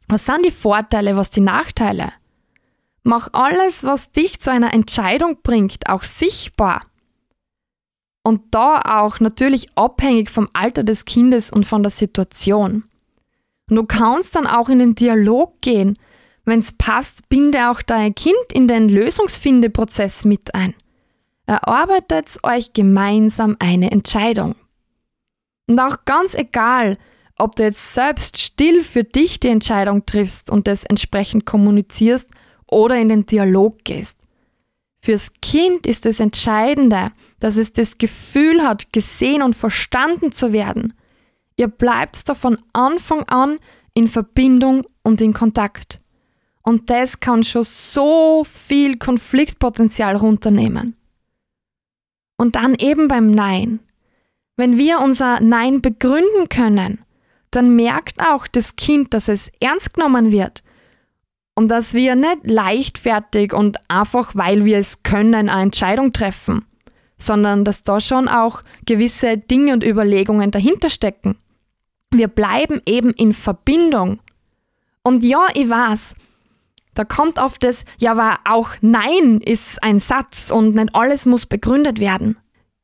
Was 0.08 0.26
sind 0.26 0.46
die 0.46 0.52
Vorteile, 0.52 1.18
was 1.18 1.32
die 1.32 1.42
Nachteile? 1.42 2.14
Mach 3.04 3.28
alles, 3.34 3.84
was 3.84 4.14
dich 4.14 4.40
zu 4.40 4.52
einer 4.52 4.74
Entscheidung 4.74 5.40
bringt, 5.44 5.90
auch 5.90 6.04
sichtbar. 6.04 6.84
Und 8.28 8.42
da 8.52 8.82
auch 8.82 9.22
natürlich 9.22 9.70
abhängig 9.78 10.30
vom 10.30 10.50
Alter 10.52 10.84
des 10.84 11.06
Kindes 11.06 11.50
und 11.50 11.66
von 11.66 11.82
der 11.82 11.92
Situation. 11.92 12.84
Und 13.70 13.78
du 13.78 13.86
kannst 13.86 14.36
dann 14.36 14.46
auch 14.46 14.68
in 14.68 14.80
den 14.80 14.96
Dialog 14.96 15.62
gehen. 15.62 15.98
Wenn 16.44 16.60
es 16.60 16.74
passt, 16.74 17.30
binde 17.30 17.70
auch 17.70 17.82
dein 17.82 18.14
Kind 18.16 18.36
in 18.52 18.68
den 18.68 18.90
Lösungsfindeprozess 18.90 20.26
mit 20.26 20.54
ein. 20.54 20.74
Erarbeitet 21.46 22.38
euch 22.44 22.74
gemeinsam 22.74 23.56
eine 23.60 23.92
Entscheidung. 23.92 24.56
Und 25.70 25.80
auch 25.80 26.04
ganz 26.04 26.36
egal, 26.36 26.98
ob 27.38 27.56
du 27.56 27.64
jetzt 27.64 27.94
selbst 27.94 28.40
still 28.40 28.84
für 28.84 29.06
dich 29.06 29.40
die 29.40 29.48
Entscheidung 29.48 30.06
triffst 30.06 30.50
und 30.50 30.68
das 30.68 30.84
entsprechend 30.84 31.46
kommunizierst 31.46 32.28
oder 32.70 32.98
in 32.98 33.08
den 33.08 33.26
Dialog 33.26 33.86
gehst. 33.86 34.18
Fürs 35.08 35.32
Kind 35.42 35.88
ist 35.88 36.06
es 36.06 36.20
entscheidender, 36.20 37.14
dass 37.40 37.56
es 37.56 37.72
das 37.72 37.98
Gefühl 37.98 38.62
hat, 38.62 38.92
gesehen 38.92 39.42
und 39.42 39.56
verstanden 39.56 40.34
zu 40.34 40.52
werden. 40.52 40.96
Ihr 41.56 41.70
bleibt 41.70 42.28
da 42.28 42.36
von 42.36 42.58
Anfang 42.74 43.24
an 43.30 43.58
in 43.94 44.10
Verbindung 44.10 44.86
und 45.04 45.22
in 45.22 45.32
Kontakt. 45.32 46.02
Und 46.62 46.90
das 46.90 47.22
kann 47.22 47.46
schon 47.46 47.64
so 47.64 48.44
viel 48.44 48.98
Konfliktpotenzial 48.98 50.18
runternehmen. 50.18 50.98
Und 52.36 52.58
dann 52.58 52.76
eben 52.76 53.08
beim 53.08 53.32
Nein. 53.32 53.80
Wenn 54.58 54.78
wir 54.78 55.00
unser 55.00 55.40
Nein 55.40 55.82
begründen 55.82 56.50
können, 56.50 57.00
dann 57.52 57.78
merkt 57.78 58.20
auch 58.20 58.46
das 58.46 58.76
Kind, 58.76 59.14
dass 59.14 59.30
es 59.30 59.54
ernst 59.62 59.94
genommen 59.94 60.32
wird 60.34 60.64
und 61.58 61.70
dass 61.70 61.96
wir 61.96 62.16
nicht 62.16 62.42
leichtfertig 62.44 63.52
und 63.52 63.80
einfach, 63.90 64.36
weil 64.36 64.64
wir 64.64 64.78
es 64.78 65.02
können, 65.02 65.50
eine 65.50 65.64
Entscheidung 65.64 66.14
treffen, 66.14 66.66
sondern 67.18 67.66
dass 67.66 67.82
da 67.82 68.00
schon 68.00 68.28
auch 68.28 68.62
gewisse 68.86 69.40
Dinge 69.40 69.74
und 69.74 69.84
Überlegungen 69.84 70.52
dahinter 70.52 70.92
stecken. 70.92 71.36
Wir 72.12 72.28
bleiben 72.28 72.80
eben 72.86 73.12
in 73.12 73.34
Verbindung. 73.34 74.20
Und 75.02 75.24
ja, 75.24 75.48
ich 75.56 75.68
weiß, 75.68 76.14
da 76.94 77.04
kommt 77.06 77.40
oft 77.40 77.64
das, 77.64 77.86
ja, 77.98 78.12
aber 78.12 78.38
auch 78.48 78.70
Nein 78.82 79.42
ist 79.42 79.82
ein 79.82 79.98
Satz 79.98 80.52
und 80.52 80.76
nicht 80.76 80.94
alles 80.94 81.26
muss 81.26 81.48
begründet 81.48 82.00
werden. 82.00 82.38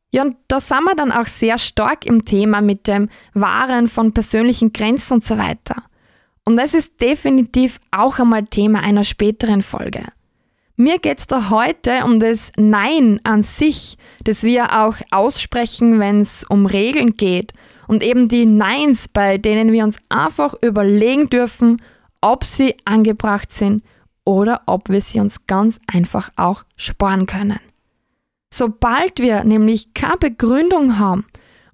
Ja, 0.09 0.23
und 0.23 0.35
da 0.47 0.59
sind 0.59 0.83
wir 0.85 0.95
dann 0.95 1.11
auch 1.11 1.27
sehr 1.27 1.59
stark 1.59 2.07
im 2.07 2.25
Thema 2.25 2.59
mit 2.61 2.87
dem 2.87 3.09
Wahren 3.35 3.87
von 3.87 4.13
persönlichen 4.13 4.73
Grenzen 4.73 5.13
und 5.13 5.23
so 5.23 5.37
weiter. 5.37 5.83
Und 6.45 6.57
das 6.57 6.73
ist 6.73 6.99
definitiv 7.01 7.79
auch 7.91 8.19
einmal 8.19 8.43
Thema 8.43 8.81
einer 8.81 9.03
späteren 9.03 9.61
Folge. 9.61 10.03
Mir 10.75 10.97
geht 10.99 11.19
es 11.19 11.27
da 11.27 11.49
heute 11.49 12.03
um 12.03 12.19
das 12.19 12.51
Nein 12.57 13.19
an 13.23 13.43
sich, 13.43 13.97
das 14.23 14.43
wir 14.43 14.79
auch 14.81 14.95
aussprechen, 15.11 15.99
wenn 15.99 16.19
es 16.19 16.43
um 16.43 16.65
Regeln 16.65 17.15
geht. 17.15 17.53
Und 17.87 18.01
eben 18.01 18.27
die 18.27 18.45
Neins, 18.45 19.07
bei 19.07 19.37
denen 19.37 19.71
wir 19.71 19.83
uns 19.83 19.99
einfach 20.09 20.55
überlegen 20.61 21.29
dürfen, 21.29 21.81
ob 22.21 22.43
sie 22.43 22.75
angebracht 22.85 23.51
sind 23.51 23.83
oder 24.25 24.61
ob 24.65 24.89
wir 24.89 25.01
sie 25.01 25.19
uns 25.19 25.45
ganz 25.45 25.79
einfach 25.87 26.31
auch 26.37 26.63
sparen 26.75 27.27
können. 27.27 27.59
Sobald 28.51 29.19
wir 29.19 29.43
nämlich 29.43 29.93
keine 29.93 30.17
Begründung 30.17 30.97
haben 30.97 31.25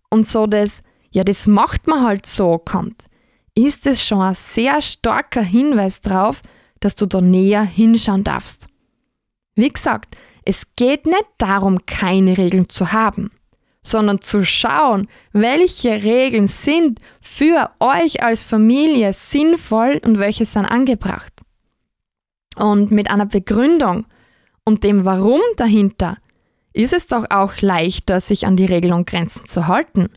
und 0.09 0.27
so 0.27 0.47
das, 0.47 0.81
ja, 1.11 1.23
das 1.23 1.47
macht 1.47 1.87
man 1.87 2.03
halt 2.03 2.25
so 2.25 2.57
kommt, 2.57 2.95
ist 3.65 3.87
es 3.87 4.05
schon 4.05 4.21
ein 4.21 4.35
sehr 4.35 4.81
starker 4.81 5.41
Hinweis 5.41 6.01
darauf, 6.01 6.41
dass 6.79 6.95
du 6.95 7.05
da 7.05 7.21
näher 7.21 7.63
hinschauen 7.63 8.23
darfst. 8.23 8.67
Wie 9.55 9.69
gesagt, 9.69 10.15
es 10.45 10.75
geht 10.75 11.05
nicht 11.05 11.29
darum, 11.37 11.85
keine 11.85 12.37
Regeln 12.37 12.69
zu 12.69 12.91
haben, 12.91 13.31
sondern 13.81 14.21
zu 14.21 14.45
schauen, 14.45 15.07
welche 15.31 16.03
Regeln 16.03 16.47
sind 16.47 16.99
für 17.21 17.69
euch 17.79 18.23
als 18.23 18.43
Familie 18.43 19.13
sinnvoll 19.13 19.99
und 20.03 20.19
welche 20.19 20.45
sind 20.45 20.65
angebracht. 20.65 21.33
Und 22.55 22.91
mit 22.91 23.09
einer 23.09 23.25
Begründung 23.25 24.05
und 24.63 24.83
dem 24.83 25.05
Warum 25.05 25.41
dahinter 25.57 26.17
ist 26.73 26.93
es 26.93 27.07
doch 27.07 27.25
auch 27.29 27.61
leichter, 27.61 28.21
sich 28.21 28.45
an 28.45 28.55
die 28.55 28.65
Regeln 28.65 28.93
und 28.93 29.07
Grenzen 29.07 29.47
zu 29.47 29.67
halten. 29.67 30.09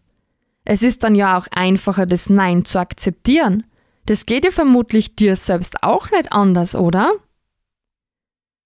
Es 0.65 0.83
ist 0.83 1.03
dann 1.03 1.15
ja 1.15 1.39
auch 1.39 1.47
einfacher, 1.51 2.07
das 2.07 2.31
Nein 2.31 2.65
zu 2.65 2.79
akzeptieren. 2.79 3.65
Das 4.07 4.27
geht 4.27 4.45
ja 4.45 4.51
vermutlich 4.51 5.17
dir 5.17 5.37
selbst 5.37 5.83
auch 5.83 6.11
nicht 6.11 6.33
anders, 6.33 6.75
oder? 6.75 7.13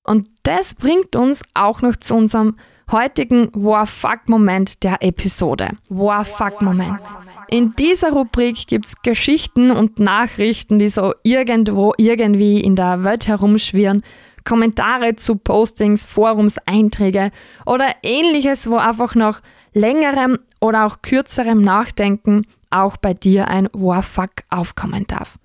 Und 0.04 0.28
das 0.44 0.74
bringt 0.74 1.16
uns 1.16 1.42
auch 1.54 1.82
noch 1.82 1.96
zu 1.96 2.14
unserem 2.14 2.56
heutigen 2.90 3.50
War 3.52 3.86
Fuck 3.86 4.28
Moment 4.28 4.84
der 4.84 5.02
Episode. 5.02 5.70
War 5.88 6.24
Fuck 6.24 6.62
Moment. 6.62 7.00
In 7.48 7.74
dieser 7.74 8.12
Rubrik 8.12 8.66
gibt 8.68 8.86
es 8.86 9.02
Geschichten 9.02 9.70
und 9.70 9.98
Nachrichten, 9.98 10.78
die 10.78 10.88
so 10.88 11.12
irgendwo 11.24 11.92
irgendwie 11.96 12.60
in 12.60 12.76
der 12.76 13.02
Welt 13.02 13.26
herumschwirren, 13.26 14.02
Kommentare 14.44 15.16
zu 15.16 15.36
Postings, 15.36 16.06
Forumseinträge 16.06 17.32
oder 17.66 17.86
ähnliches, 18.02 18.70
wo 18.70 18.76
einfach 18.76 19.16
nach 19.16 19.42
längerem 19.76 20.38
oder 20.58 20.86
auch 20.86 21.02
kürzerem 21.02 21.60
Nachdenken 21.60 22.46
auch 22.70 22.96
bei 22.96 23.12
dir 23.12 23.48
ein 23.48 23.68
Warfuck 23.74 24.32
aufkommen 24.48 25.06
darf. 25.06 25.38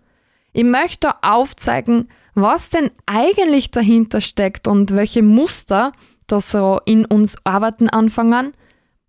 Ich 0.53 0.63
möchte 0.63 1.21
aufzeigen, 1.21 2.07
was 2.33 2.69
denn 2.69 2.91
eigentlich 3.05 3.71
dahinter 3.71 4.21
steckt 4.21 4.67
und 4.69 4.95
welche 4.95 5.21
Muster 5.21 5.91
da 6.27 6.39
so 6.39 6.79
in 6.85 7.05
uns 7.05 7.35
arbeiten 7.43 7.89
anfangen, 7.89 8.53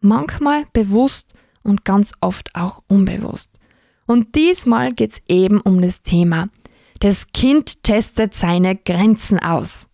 manchmal 0.00 0.64
bewusst 0.72 1.34
und 1.62 1.84
ganz 1.84 2.12
oft 2.20 2.54
auch 2.56 2.82
unbewusst. 2.88 3.50
Und 4.06 4.34
diesmal 4.34 4.92
geht 4.92 5.12
es 5.12 5.22
eben 5.28 5.60
um 5.60 5.80
das 5.80 6.02
Thema. 6.02 6.48
Das 6.98 7.28
Kind 7.28 7.84
testet 7.84 8.34
seine 8.34 8.74
Grenzen 8.74 9.38
aus. 9.38 9.86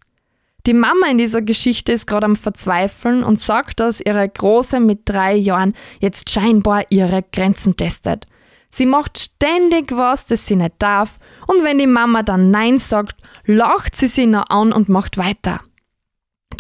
Die 0.67 0.75
Mama 0.75 1.07
in 1.11 1.19
dieser 1.19 1.41
Geschichte 1.41 1.93
ist 1.93 2.07
gerade 2.07 2.27
am 2.27 2.37
Verzweifeln 2.37 3.25
und 3.25 3.41
sagt, 3.41 3.81
dass 3.81 4.01
ihre 4.01 4.29
Große 4.29 4.81
mit 4.81 5.03
drei 5.07 5.35
Jahren 5.35 5.75
jetzt 6.01 6.31
scheinbar 6.31 6.85
ihre 6.91 7.23
Grenzen 7.33 7.77
testet. 7.77 8.27
Sie 8.71 8.85
macht 8.85 9.19
ständig 9.19 9.97
was, 9.97 10.27
das 10.27 10.47
sie 10.47 10.57
nicht 10.57 10.75
darf, 10.79 11.19
und 11.47 11.65
wenn 11.65 11.79
die 11.79 11.87
Mama 11.87 12.23
dann 12.23 12.51
Nein 12.51 12.79
sagt, 12.79 13.17
lacht 13.47 13.97
sie 13.97 14.09
sie 14.09 14.27
noch 14.27 14.51
an 14.51 14.73
und 14.73 14.91
macht 14.91 15.17
weiter. 15.17 15.61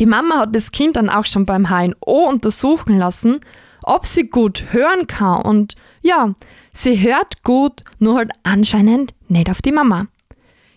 Die 0.00 0.06
Mama 0.06 0.38
hat 0.38 0.54
das 0.54 0.70
Kind 0.70 0.96
dann 0.96 1.10
auch 1.10 1.26
schon 1.26 1.44
beim 1.44 1.68
HNO 1.68 2.28
untersuchen 2.28 2.98
lassen, 2.98 3.40
ob 3.82 4.06
sie 4.06 4.28
gut 4.28 4.72
hören 4.72 5.06
kann 5.06 5.42
und 5.42 5.74
ja, 6.02 6.34
sie 6.72 7.00
hört 7.00 7.42
gut, 7.42 7.82
nur 7.98 8.16
halt 8.16 8.32
anscheinend 8.42 9.12
nicht 9.28 9.50
auf 9.50 9.60
die 9.60 9.72
Mama. 9.72 10.06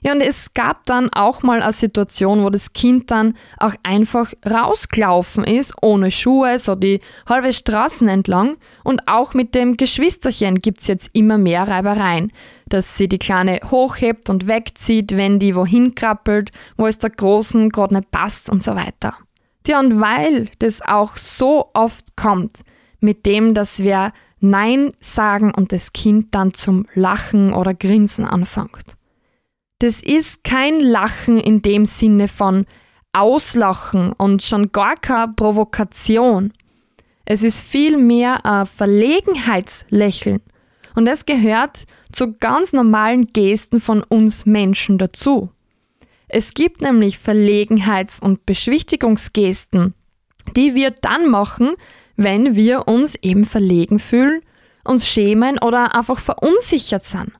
Ja, 0.03 0.13
und 0.13 0.21
es 0.21 0.55
gab 0.55 0.87
dann 0.87 1.13
auch 1.13 1.43
mal 1.43 1.61
eine 1.61 1.73
Situation, 1.73 2.43
wo 2.43 2.49
das 2.49 2.73
Kind 2.73 3.11
dann 3.11 3.35
auch 3.57 3.75
einfach 3.83 4.33
rausgelaufen 4.43 5.43
ist, 5.43 5.75
ohne 5.79 6.09
Schuhe, 6.09 6.57
so 6.57 6.73
die 6.73 7.01
halbe 7.29 7.53
Straßen 7.53 8.09
entlang. 8.09 8.57
Und 8.83 9.07
auch 9.07 9.35
mit 9.35 9.53
dem 9.53 9.77
Geschwisterchen 9.77 10.55
gibt's 10.55 10.87
jetzt 10.87 11.11
immer 11.13 11.37
mehr 11.37 11.67
Reibereien, 11.67 12.33
dass 12.67 12.97
sie 12.97 13.07
die 13.07 13.19
Kleine 13.19 13.59
hochhebt 13.69 14.31
und 14.31 14.47
wegzieht, 14.47 15.15
wenn 15.15 15.37
die 15.37 15.55
wohin 15.55 15.93
krabbelt, 15.93 16.49
wo 16.77 16.87
es 16.87 16.97
der 16.97 17.11
Großen 17.11 17.69
gerade 17.69 17.93
nicht 17.93 18.09
passt 18.09 18.49
und 18.49 18.63
so 18.63 18.75
weiter. 18.75 19.13
Tja, 19.63 19.79
und 19.79 20.01
weil 20.01 20.49
das 20.57 20.81
auch 20.81 21.15
so 21.15 21.69
oft 21.75 22.15
kommt, 22.15 22.61
mit 23.01 23.27
dem, 23.27 23.53
dass 23.53 23.83
wir 23.83 24.13
Nein 24.39 24.93
sagen 24.99 25.53
und 25.55 25.71
das 25.71 25.93
Kind 25.93 26.33
dann 26.33 26.55
zum 26.55 26.87
Lachen 26.95 27.53
oder 27.53 27.75
Grinsen 27.75 28.25
anfängt 28.25 28.95
das 29.81 29.99
ist 29.99 30.43
kein 30.43 30.79
Lachen 30.79 31.39
in 31.39 31.63
dem 31.63 31.85
Sinne 31.85 32.27
von 32.27 32.67
Auslachen 33.13 34.13
und 34.13 34.43
schon 34.43 34.71
gar 34.71 34.95
keine 34.95 35.33
Provokation. 35.33 36.53
Es 37.25 37.43
ist 37.43 37.61
vielmehr 37.61 38.45
ein 38.45 38.67
Verlegenheitslächeln. 38.67 40.41
Und 40.93 41.07
es 41.07 41.25
gehört 41.25 41.85
zu 42.11 42.33
ganz 42.33 42.73
normalen 42.73 43.25
Gesten 43.25 43.81
von 43.81 44.03
uns 44.03 44.45
Menschen 44.45 44.99
dazu. 44.99 45.49
Es 46.27 46.53
gibt 46.53 46.81
nämlich 46.81 47.17
Verlegenheits- 47.17 48.21
und 48.21 48.45
Beschwichtigungsgesten, 48.45 49.95
die 50.55 50.75
wir 50.75 50.91
dann 50.91 51.27
machen, 51.27 51.71
wenn 52.17 52.55
wir 52.55 52.87
uns 52.87 53.15
eben 53.23 53.45
verlegen 53.45 53.97
fühlen, 53.97 54.41
uns 54.83 55.07
schämen 55.07 55.57
oder 55.57 55.95
einfach 55.95 56.19
verunsichert 56.19 57.03
sind. 57.03 57.31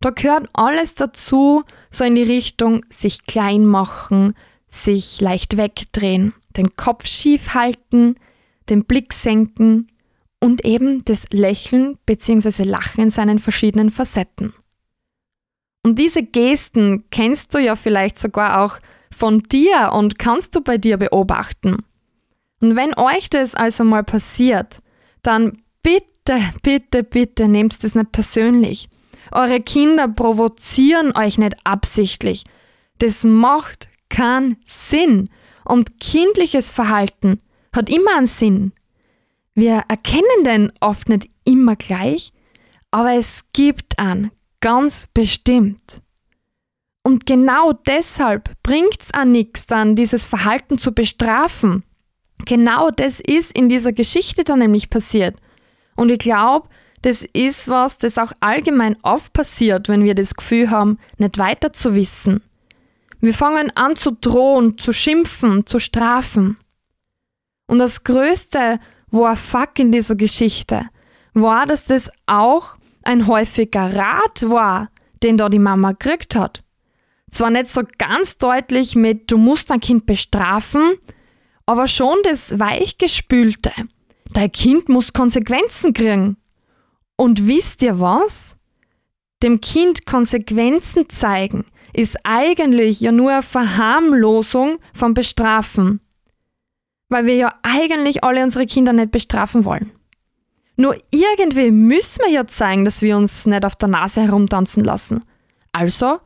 Da 0.00 0.10
gehört 0.10 0.48
alles 0.52 0.94
dazu, 0.94 1.64
so 1.90 2.04
in 2.04 2.14
die 2.14 2.22
Richtung 2.22 2.84
sich 2.90 3.24
klein 3.26 3.66
machen, 3.66 4.34
sich 4.70 5.20
leicht 5.20 5.56
wegdrehen, 5.56 6.34
den 6.56 6.76
Kopf 6.76 7.06
schief 7.06 7.54
halten, 7.54 8.16
den 8.68 8.84
Blick 8.84 9.12
senken 9.12 9.88
und 10.40 10.64
eben 10.64 11.04
das 11.04 11.26
Lächeln 11.30 11.98
bzw. 12.06 12.62
Lachen 12.62 13.02
in 13.02 13.10
seinen 13.10 13.38
verschiedenen 13.38 13.90
Facetten. 13.90 14.52
Und 15.82 15.98
diese 15.98 16.22
Gesten 16.22 17.04
kennst 17.10 17.54
du 17.54 17.58
ja 17.58 17.74
vielleicht 17.74 18.18
sogar 18.18 18.62
auch 18.62 18.78
von 19.10 19.42
dir 19.42 19.92
und 19.94 20.18
kannst 20.18 20.54
du 20.54 20.60
bei 20.60 20.78
dir 20.78 20.96
beobachten. 20.96 21.84
Und 22.60 22.76
wenn 22.76 22.96
euch 22.96 23.30
das 23.30 23.54
also 23.54 23.84
mal 23.84 24.04
passiert, 24.04 24.76
dann 25.22 25.58
bitte, 25.82 26.40
bitte, 26.62 27.02
bitte 27.02 27.48
nehmt 27.48 27.82
es 27.82 27.94
nicht 27.94 28.12
persönlich. 28.12 28.88
Eure 29.32 29.60
Kinder 29.60 30.08
provozieren 30.08 31.16
euch 31.16 31.38
nicht 31.38 31.56
absichtlich. 31.64 32.44
Das 32.98 33.24
macht 33.24 33.88
keinen 34.08 34.56
Sinn. 34.66 35.30
Und 35.64 36.00
kindliches 36.00 36.70
Verhalten 36.70 37.40
hat 37.74 37.90
immer 37.90 38.16
einen 38.16 38.26
Sinn. 38.26 38.72
Wir 39.54 39.84
erkennen 39.88 40.44
den 40.44 40.72
oft 40.80 41.08
nicht 41.08 41.28
immer 41.44 41.76
gleich, 41.76 42.32
aber 42.90 43.14
es 43.14 43.44
gibt 43.52 43.98
einen, 43.98 44.30
ganz 44.60 45.08
bestimmt. 45.12 46.00
Und 47.02 47.26
genau 47.26 47.72
deshalb 47.72 48.50
bringt 48.62 49.00
es 49.00 49.12
an 49.12 49.32
nichts 49.32 49.66
dann, 49.66 49.96
dieses 49.96 50.24
Verhalten 50.26 50.78
zu 50.78 50.92
bestrafen. 50.92 51.84
Genau 52.44 52.90
das 52.90 53.20
ist 53.20 53.56
in 53.56 53.68
dieser 53.68 53.92
Geschichte 53.92 54.44
dann 54.44 54.60
nämlich 54.60 54.90
passiert. 54.90 55.36
Und 55.96 56.10
ich 56.10 56.18
glaube, 56.18 56.68
das 57.02 57.24
ist 57.32 57.68
was, 57.68 57.98
das 57.98 58.18
auch 58.18 58.32
allgemein 58.40 58.96
oft 59.02 59.32
passiert, 59.32 59.88
wenn 59.88 60.04
wir 60.04 60.14
das 60.14 60.34
Gefühl 60.34 60.70
haben, 60.70 60.98
nicht 61.18 61.38
weiter 61.38 61.72
zu 61.72 61.94
wissen. 61.94 62.42
Wir 63.20 63.34
fangen 63.34 63.70
an 63.76 63.96
zu 63.96 64.12
drohen, 64.12 64.78
zu 64.78 64.92
schimpfen, 64.92 65.66
zu 65.66 65.78
strafen. 65.80 66.56
Und 67.66 67.78
das 67.78 68.04
Größte 68.04 68.80
war 69.10 69.36
Fuck 69.36 69.78
in 69.78 69.92
dieser 69.92 70.14
Geschichte, 70.14 70.88
war, 71.34 71.66
dass 71.66 71.84
das 71.84 72.10
auch 72.26 72.76
ein 73.02 73.26
häufiger 73.26 73.94
Rat 73.94 74.48
war, 74.48 74.90
den 75.22 75.36
da 75.36 75.48
die 75.48 75.58
Mama 75.58 75.92
gekriegt 75.92 76.36
hat. 76.36 76.62
Zwar 77.30 77.50
nicht 77.50 77.70
so 77.70 77.82
ganz 77.98 78.38
deutlich 78.38 78.94
mit, 78.94 79.30
du 79.30 79.36
musst 79.36 79.70
dein 79.70 79.80
Kind 79.80 80.06
bestrafen, 80.06 80.94
aber 81.66 81.86
schon 81.86 82.16
das 82.24 82.58
Weichgespülte. 82.58 83.72
Dein 84.32 84.52
Kind 84.52 84.88
muss 84.88 85.12
Konsequenzen 85.12 85.92
kriegen. 85.92 86.36
Und 87.20 87.48
wisst 87.48 87.82
ihr 87.82 87.98
was? 88.00 88.56
Dem 89.42 89.60
Kind 89.60 90.06
Konsequenzen 90.06 91.08
zeigen 91.08 91.64
ist 91.92 92.16
eigentlich 92.22 93.00
ja 93.00 93.10
nur 93.12 93.32
eine 93.32 93.42
Verharmlosung 93.42 94.78
vom 94.94 95.14
Bestrafen. 95.14 96.00
Weil 97.08 97.26
wir 97.26 97.34
ja 97.34 97.54
eigentlich 97.62 98.22
alle 98.22 98.42
unsere 98.42 98.66
Kinder 98.66 98.92
nicht 98.92 99.10
bestrafen 99.10 99.64
wollen. 99.64 99.90
Nur 100.76 100.96
irgendwie 101.10 101.72
müssen 101.72 102.24
wir 102.24 102.30
ja 102.30 102.46
zeigen, 102.46 102.84
dass 102.84 103.02
wir 103.02 103.16
uns 103.16 103.46
nicht 103.46 103.64
auf 103.64 103.74
der 103.74 103.88
Nase 103.88 104.20
herumtanzen 104.22 104.84
lassen. 104.84 105.24
Also 105.72 106.20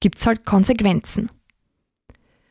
gibt's 0.00 0.26
halt 0.26 0.44
Konsequenzen. 0.44 1.30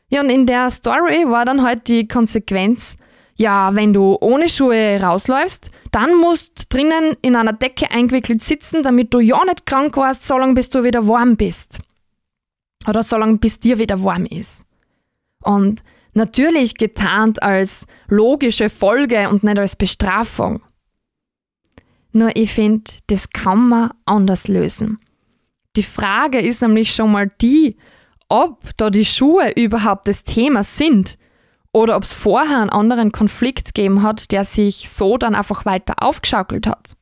Ja, 0.08 0.20
und 0.20 0.30
in 0.30 0.46
der 0.46 0.70
Story 0.72 1.24
war 1.28 1.44
dann 1.44 1.62
halt 1.62 1.86
die 1.86 2.08
Konsequenz, 2.08 2.96
ja, 3.36 3.74
wenn 3.74 3.92
du 3.92 4.16
ohne 4.20 4.48
Schuhe 4.48 5.00
rausläufst, 5.00 5.70
dann 5.90 6.16
musst 6.16 6.72
drinnen 6.72 7.16
in 7.22 7.36
einer 7.36 7.52
Decke 7.52 7.90
eingewickelt 7.90 8.42
sitzen, 8.42 8.82
damit 8.82 9.12
du 9.12 9.20
ja 9.20 9.44
nicht 9.44 9.66
krank 9.66 9.96
warst, 9.96 10.26
solange 10.26 10.54
bis 10.54 10.70
du 10.70 10.84
wieder 10.84 11.06
warm 11.06 11.36
bist. 11.36 11.78
Oder 12.86 13.02
solange 13.02 13.38
bis 13.38 13.58
dir 13.58 13.78
wieder 13.78 14.02
warm 14.02 14.26
ist. 14.26 14.64
Und 15.42 15.82
Natürlich 16.14 16.76
getarnt 16.76 17.42
als 17.42 17.86
logische 18.06 18.70
Folge 18.70 19.28
und 19.28 19.42
nicht 19.42 19.58
als 19.58 19.74
Bestrafung. 19.74 20.62
Nur 22.12 22.34
ich 22.36 22.52
finde, 22.52 22.92
das 23.08 23.30
kann 23.30 23.68
man 23.68 23.90
anders 24.04 24.46
lösen. 24.46 25.00
Die 25.74 25.82
Frage 25.82 26.40
ist 26.40 26.62
nämlich 26.62 26.94
schon 26.94 27.10
mal 27.10 27.30
die, 27.42 27.76
ob 28.28 28.76
da 28.76 28.90
die 28.90 29.04
Schuhe 29.04 29.50
überhaupt 29.56 30.06
das 30.06 30.22
Thema 30.22 30.62
sind 30.62 31.18
oder 31.74 31.96
ob 31.96 32.04
es 32.04 32.14
vorher 32.14 32.60
einen 32.60 32.70
anderen 32.70 33.10
Konflikt 33.10 33.74
gegeben 33.74 34.02
hat, 34.02 34.30
der 34.30 34.44
sich 34.44 34.88
so 34.88 35.18
dann 35.18 35.34
einfach 35.34 35.66
weiter 35.66 35.94
aufgeschaukelt 35.98 36.68
hat. 36.68 36.96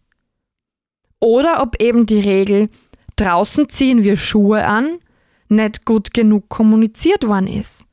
Oder 1.21 1.63
ob 1.63 1.81
eben 1.81 2.07
die 2.07 2.21
Regel, 2.21 2.71
draußen 3.17 3.69
ziehen 3.69 4.03
wir 4.03 4.17
Schuhe 4.17 4.65
an, 4.65 4.99
nicht 5.49 5.85
gut 5.85 6.15
genug 6.15 6.49
kommuniziert 6.49 7.29
worden 7.29 7.49
ist, 7.49 7.85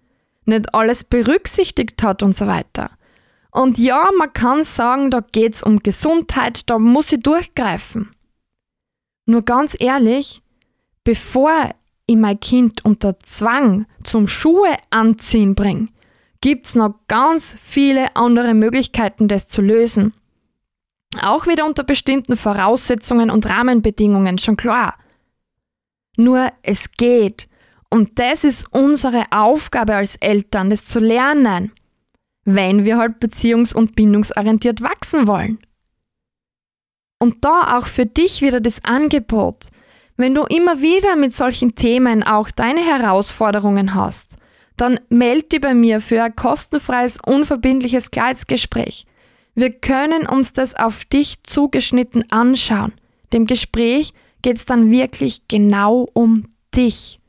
nicht 0.46 0.74
alles 0.74 1.04
berücksichtigt 1.04 2.02
hat 2.02 2.24
und 2.24 2.34
so 2.34 2.48
weiter. 2.48 2.92
Und 3.52 3.78
ja, 3.78 4.08
man 4.18 4.32
kann 4.32 4.64
sagen, 4.64 5.12
da 5.12 5.20
geht 5.20 5.56
es 5.56 5.64
um 5.64 5.80
Gesundheit, 5.80 6.70
da 6.70 6.80
muss 6.80 7.12
ich 7.12 7.20
durchgreifen. 7.20 8.10
Nur 9.26 9.42
ganz 9.42 9.76
ehrlich, 9.78 10.42
bevor 11.04 11.52
ich 12.06 12.16
mein 12.16 12.40
Kind 12.40 12.86
unter 12.86 13.20
Zwang 13.20 13.86
zum 14.04 14.30
Schuhe 14.30 14.78
anziehen 14.92 15.56
bringe, 15.56 15.90
gibt 16.42 16.68
es 16.68 16.76
noch 16.76 16.96
ganz 17.08 17.56
viele 17.62 18.16
andere 18.16 18.54
Möglichkeiten, 18.54 19.28
das 19.28 19.48
zu 19.48 19.62
lösen. 19.62 20.14
Auch 21.22 21.48
wieder 21.48 21.66
unter 21.66 21.84
bestimmten 21.84 22.38
Voraussetzungen 22.38 23.32
und 23.32 23.50
Rahmenbedingungen, 23.50 24.38
schon 24.38 24.58
klar. 24.58 24.96
Nur 26.18 26.52
es 26.62 26.92
geht. 26.92 27.50
Und 27.90 28.20
das 28.20 28.44
ist 28.44 28.68
unsere 28.72 29.26
Aufgabe 29.32 29.96
als 29.96 30.16
Eltern, 30.18 30.70
das 30.70 30.86
zu 30.86 31.00
lernen, 31.00 31.72
wenn 32.46 32.86
wir 32.86 32.98
halt 32.98 33.18
beziehungs- 33.20 33.74
und 33.74 33.96
bindungsorientiert 33.96 34.82
wachsen 34.82 35.26
wollen. 35.26 35.60
Und 37.20 37.44
da 37.44 37.78
auch 37.78 37.88
für 37.88 38.06
dich 38.06 38.42
wieder 38.42 38.62
das 38.62 38.86
Angebot, 38.86 39.68
wenn 40.16 40.34
du 40.34 40.44
immer 40.44 40.82
wieder 40.82 41.16
mit 41.16 41.34
solchen 41.34 41.76
Themen 41.76 42.24
auch 42.24 42.52
deine 42.52 42.82
Herausforderungen 42.82 43.96
hast, 43.96 44.38
dann 44.82 45.00
melde 45.10 45.48
dich 45.48 45.62
bei 45.62 45.74
mir 45.74 46.02
für 46.02 46.24
ein 46.24 46.36
kostenfreies, 46.36 47.20
unverbindliches 47.26 48.12
Kleidsgespräch. 48.12 49.06
Wir 49.56 49.72
können 49.72 50.26
uns 50.26 50.54
das 50.54 50.76
auf 50.76 51.06
dich 51.06 51.44
zugeschnitten 51.44 52.32
anschauen. 52.32 52.94
Dem 53.34 53.46
Gespräch 53.46 54.14
geht 54.42 54.58
es 54.58 54.66
dann 54.66 54.90
wirklich 54.92 55.48
genau 55.48 56.08
um 56.14 56.48
dich. 56.76 57.20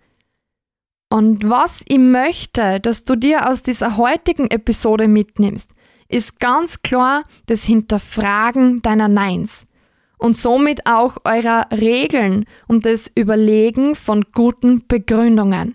Und 1.13 1.49
was 1.51 1.83
ich 1.89 1.99
möchte, 1.99 2.79
dass 2.79 3.03
du 3.03 3.17
dir 3.17 3.49
aus 3.49 3.65
dieser 3.65 3.97
heutigen 3.97 4.49
Episode 4.49 5.09
mitnimmst, 5.09 5.71
ist 6.09 6.39
ganz 6.39 6.83
klar 6.83 7.25
das 7.47 7.65
Hinterfragen 7.65 8.81
deiner 8.83 9.09
Neins 9.09 9.67
und 10.19 10.37
somit 10.37 10.87
auch 10.87 11.17
eurer 11.25 11.67
Regeln 11.73 12.45
und 12.69 12.87
das 12.87 13.11
Überlegen 13.15 13.97
von 13.97 14.25
guten 14.33 14.87
Begründungen. 14.87 15.75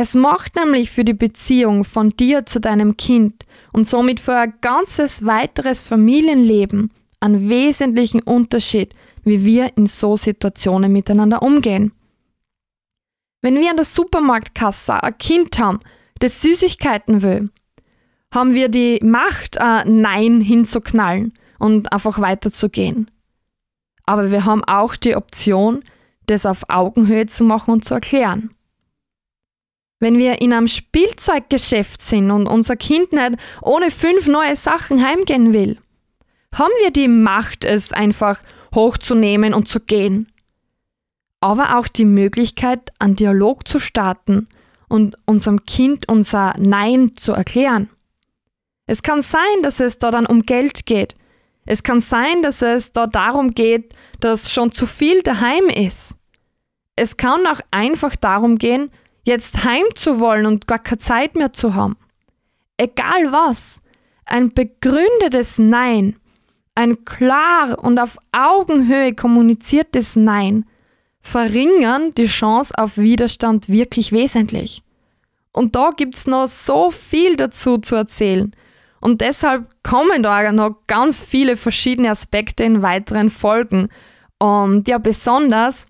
Es 0.00 0.14
macht 0.14 0.54
nämlich 0.54 0.92
für 0.92 1.04
die 1.04 1.12
Beziehung 1.12 1.82
von 1.82 2.10
dir 2.10 2.46
zu 2.46 2.60
deinem 2.60 2.96
Kind 2.96 3.46
und 3.72 3.84
somit 3.84 4.20
für 4.20 4.36
ein 4.36 4.54
ganzes 4.60 5.26
weiteres 5.26 5.82
Familienleben 5.82 6.92
einen 7.18 7.48
wesentlichen 7.48 8.22
Unterschied, 8.22 8.94
wie 9.24 9.44
wir 9.44 9.76
in 9.76 9.88
so 9.88 10.16
Situationen 10.16 10.92
miteinander 10.92 11.42
umgehen. 11.42 11.90
Wenn 13.42 13.56
wir 13.56 13.70
an 13.70 13.74
der 13.74 13.84
Supermarktkasse 13.84 15.02
ein 15.02 15.18
Kind 15.18 15.58
haben, 15.58 15.80
das 16.20 16.42
Süßigkeiten 16.42 17.22
will, 17.22 17.50
haben 18.32 18.54
wir 18.54 18.68
die 18.68 19.00
Macht, 19.02 19.60
ein 19.60 20.00
Nein 20.00 20.40
hinzuknallen 20.40 21.34
und 21.58 21.92
einfach 21.92 22.20
weiterzugehen. 22.20 23.10
Aber 24.06 24.30
wir 24.30 24.44
haben 24.44 24.62
auch 24.62 24.94
die 24.94 25.16
Option, 25.16 25.82
das 26.26 26.46
auf 26.46 26.70
Augenhöhe 26.70 27.26
zu 27.26 27.42
machen 27.42 27.72
und 27.72 27.84
zu 27.84 27.94
erklären. 27.94 28.50
Wenn 30.00 30.18
wir 30.18 30.40
in 30.40 30.52
einem 30.52 30.68
Spielzeuggeschäft 30.68 32.00
sind 32.00 32.30
und 32.30 32.46
unser 32.46 32.76
Kind 32.76 33.12
nicht 33.12 33.32
ohne 33.62 33.90
fünf 33.90 34.28
neue 34.28 34.54
Sachen 34.54 35.04
heimgehen 35.04 35.52
will, 35.52 35.78
haben 36.54 36.72
wir 36.82 36.90
die 36.90 37.08
Macht, 37.08 37.64
es 37.64 37.92
einfach 37.92 38.40
hochzunehmen 38.74 39.54
und 39.54 39.68
zu 39.68 39.80
gehen. 39.80 40.28
Aber 41.40 41.78
auch 41.78 41.88
die 41.88 42.04
Möglichkeit, 42.04 42.92
einen 42.98 43.16
Dialog 43.16 43.66
zu 43.66 43.78
starten 43.78 44.48
und 44.88 45.16
unserem 45.26 45.64
Kind 45.66 46.08
unser 46.08 46.54
Nein 46.58 47.16
zu 47.16 47.32
erklären. 47.32 47.90
Es 48.86 49.02
kann 49.02 49.20
sein, 49.20 49.62
dass 49.62 49.80
es 49.80 49.98
da 49.98 50.10
dann 50.10 50.26
um 50.26 50.42
Geld 50.42 50.86
geht. 50.86 51.14
Es 51.66 51.82
kann 51.82 52.00
sein, 52.00 52.42
dass 52.42 52.62
es 52.62 52.92
da 52.92 53.06
darum 53.06 53.52
geht, 53.52 53.94
dass 54.20 54.50
schon 54.50 54.72
zu 54.72 54.86
viel 54.86 55.22
daheim 55.22 55.68
ist. 55.68 56.14
Es 56.96 57.16
kann 57.16 57.46
auch 57.46 57.60
einfach 57.70 58.16
darum 58.16 58.56
gehen, 58.56 58.90
jetzt 59.24 59.64
heim 59.64 59.84
zu 59.94 60.20
wollen 60.20 60.46
und 60.46 60.66
gar 60.66 60.78
keine 60.78 60.98
Zeit 60.98 61.34
mehr 61.34 61.52
zu 61.52 61.74
haben. 61.74 61.96
Egal 62.76 63.32
was, 63.32 63.80
ein 64.24 64.50
begründetes 64.52 65.58
Nein, 65.58 66.16
ein 66.74 67.04
klar 67.04 67.82
und 67.82 67.98
auf 67.98 68.18
Augenhöhe 68.32 69.14
kommuniziertes 69.14 70.16
Nein 70.16 70.64
verringern 71.20 72.14
die 72.14 72.26
Chance 72.26 72.72
auf 72.76 72.96
Widerstand 72.96 73.68
wirklich 73.68 74.12
wesentlich. 74.12 74.82
Und 75.52 75.74
da 75.74 75.90
gibt 75.90 76.14
es 76.14 76.26
noch 76.26 76.46
so 76.46 76.90
viel 76.90 77.36
dazu 77.36 77.78
zu 77.78 77.96
erzählen. 77.96 78.52
Und 79.00 79.20
deshalb 79.20 79.66
kommen 79.82 80.22
da 80.22 80.52
noch 80.52 80.76
ganz 80.86 81.24
viele 81.24 81.56
verschiedene 81.56 82.10
Aspekte 82.10 82.64
in 82.64 82.82
weiteren 82.82 83.30
Folgen. 83.30 83.88
Und 84.38 84.88
ja, 84.88 84.98
besonders 84.98 85.86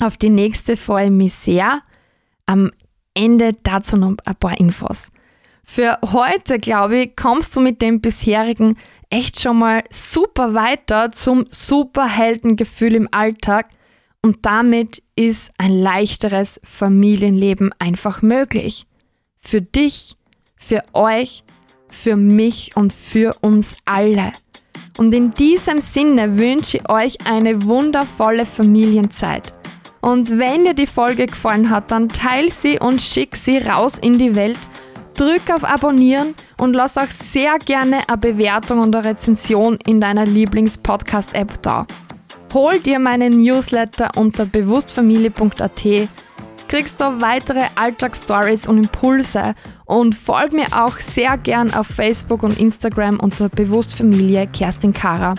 auf 0.00 0.16
die 0.16 0.30
nächste 0.30 0.76
freue 0.76 1.06
ich 1.06 1.10
mich 1.12 1.34
sehr, 1.34 1.82
am 2.46 2.70
Ende 3.14 3.54
dazu 3.62 3.96
noch 3.96 4.16
ein 4.24 4.36
paar 4.36 4.58
Infos. 4.58 5.08
Für 5.64 5.98
heute, 6.12 6.58
glaube 6.58 6.98
ich, 6.98 7.16
kommst 7.16 7.56
du 7.56 7.60
mit 7.60 7.82
dem 7.82 8.00
bisherigen 8.00 8.76
echt 9.10 9.40
schon 9.40 9.58
mal 9.58 9.82
super 9.90 10.54
weiter 10.54 11.10
zum 11.10 11.46
Superheldengefühl 11.50 12.94
im 12.94 13.08
Alltag 13.10 13.68
und 14.22 14.44
damit 14.44 15.02
ist 15.14 15.52
ein 15.58 15.70
leichteres 15.70 16.60
Familienleben 16.62 17.72
einfach 17.78 18.22
möglich. 18.22 18.86
Für 19.36 19.62
dich, 19.62 20.16
für 20.56 20.82
euch, 20.92 21.44
für 21.88 22.16
mich 22.16 22.76
und 22.76 22.92
für 22.92 23.36
uns 23.40 23.76
alle. 23.84 24.32
Und 24.98 25.12
in 25.12 25.30
diesem 25.32 25.80
Sinne 25.80 26.38
wünsche 26.38 26.78
ich 26.78 26.88
euch 26.88 27.26
eine 27.26 27.62
wundervolle 27.64 28.46
Familienzeit. 28.46 29.55
Und 30.06 30.38
wenn 30.38 30.62
dir 30.62 30.74
die 30.74 30.86
Folge 30.86 31.26
gefallen 31.26 31.68
hat, 31.68 31.90
dann 31.90 32.08
teile 32.08 32.52
sie 32.52 32.78
und 32.78 33.02
schick 33.02 33.34
sie 33.34 33.58
raus 33.58 33.98
in 33.98 34.18
die 34.18 34.36
Welt. 34.36 34.58
Drück 35.14 35.50
auf 35.52 35.64
Abonnieren 35.64 36.36
und 36.58 36.74
lass 36.74 36.96
auch 36.96 37.10
sehr 37.10 37.58
gerne 37.58 38.08
eine 38.08 38.16
Bewertung 38.16 38.78
und 38.78 38.94
eine 38.94 39.04
Rezension 39.04 39.76
in 39.84 40.00
deiner 40.00 40.24
Lieblings-Podcast-App 40.24 41.60
da. 41.60 41.88
Hol 42.54 42.78
dir 42.78 43.00
meinen 43.00 43.42
Newsletter 43.42 44.12
unter 44.14 44.46
bewusstfamilie.at, 44.46 46.08
kriegst 46.68 47.00
du 47.00 47.20
weitere 47.20 47.64
Alltagsstories 47.74 48.68
und 48.68 48.78
Impulse 48.78 49.56
und 49.86 50.14
folg 50.14 50.52
mir 50.52 50.68
auch 50.70 51.00
sehr 51.00 51.36
gern 51.36 51.74
auf 51.74 51.88
Facebook 51.88 52.44
und 52.44 52.60
Instagram 52.60 53.18
unter 53.18 53.48
Bewusstfamilie 53.48 54.46
Kerstin 54.46 54.92
Kara. 54.92 55.34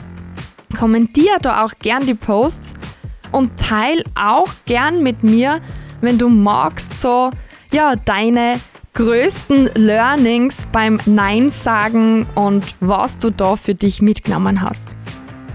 Kommentier 0.78 1.38
da 1.42 1.64
auch 1.64 1.72
gern 1.80 2.06
die 2.06 2.16
Posts 2.16 2.74
und 3.32 3.58
teil 3.58 4.04
auch 4.16 4.50
gern 4.66 5.04
mit 5.04 5.24
mir, 5.24 5.62
wenn 6.02 6.18
du 6.18 6.30
magst, 6.30 7.00
so 7.00 7.32
ja, 7.72 7.96
deine 7.96 8.56
größten 8.94 9.70
Learnings 9.76 10.68
beim 10.72 11.00
Nein 11.06 11.50
sagen 11.50 12.26
und 12.36 12.64
was 12.80 13.18
du 13.18 13.30
da 13.30 13.56
für 13.56 13.76
dich 13.76 14.02
mitgenommen 14.02 14.62
hast. 14.62 14.96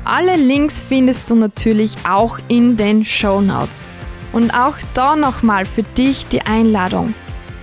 Alle 0.05 0.37
Links 0.37 0.83
findest 0.83 1.31
du 1.31 1.35
natürlich 1.35 1.97
auch 2.09 2.39
in 2.49 2.77
den 2.77 3.05
Show 3.05 3.41
Notes. 3.41 3.87
Und 4.33 4.53
auch 4.55 4.77
da 4.95 5.15
nochmal 5.15 5.65
für 5.65 5.83
dich 5.83 6.27
die 6.27 6.43
Einladung. 6.43 7.15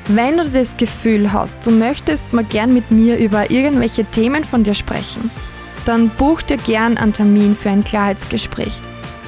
Wenn 0.07 0.37
du 0.37 0.49
das 0.49 0.77
Gefühl 0.77 1.33
hast, 1.33 1.65
du 1.65 1.71
möchtest 1.71 2.33
mal 2.33 2.43
gern 2.43 2.73
mit 2.73 2.91
mir 2.91 3.17
über 3.17 3.49
irgendwelche 3.51 4.05
Themen 4.05 4.43
von 4.43 4.63
dir 4.63 4.73
sprechen, 4.73 5.29
dann 5.85 6.09
buch 6.09 6.41
dir 6.41 6.57
gern 6.57 6.97
einen 6.97 7.13
Termin 7.13 7.55
für 7.55 7.69
ein 7.69 7.83
Klarheitsgespräch. 7.83 8.81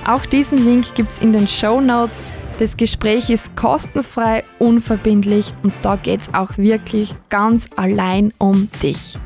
Auch 0.05 0.25
diesen 0.25 0.65
Link 0.65 0.95
gibt 0.95 1.11
es 1.11 1.19
in 1.19 1.31
den 1.31 1.47
Show 1.47 1.79
Notes. 1.79 2.23
Das 2.59 2.77
Gespräch 2.77 3.29
ist 3.29 3.55
kostenfrei, 3.55 4.43
unverbindlich 4.59 5.53
und 5.63 5.73
da 5.81 5.95
geht 5.95 6.21
es 6.21 6.33
auch 6.33 6.57
wirklich 6.57 7.15
ganz 7.29 7.67
allein 7.75 8.33
um 8.37 8.69
dich. 8.83 9.17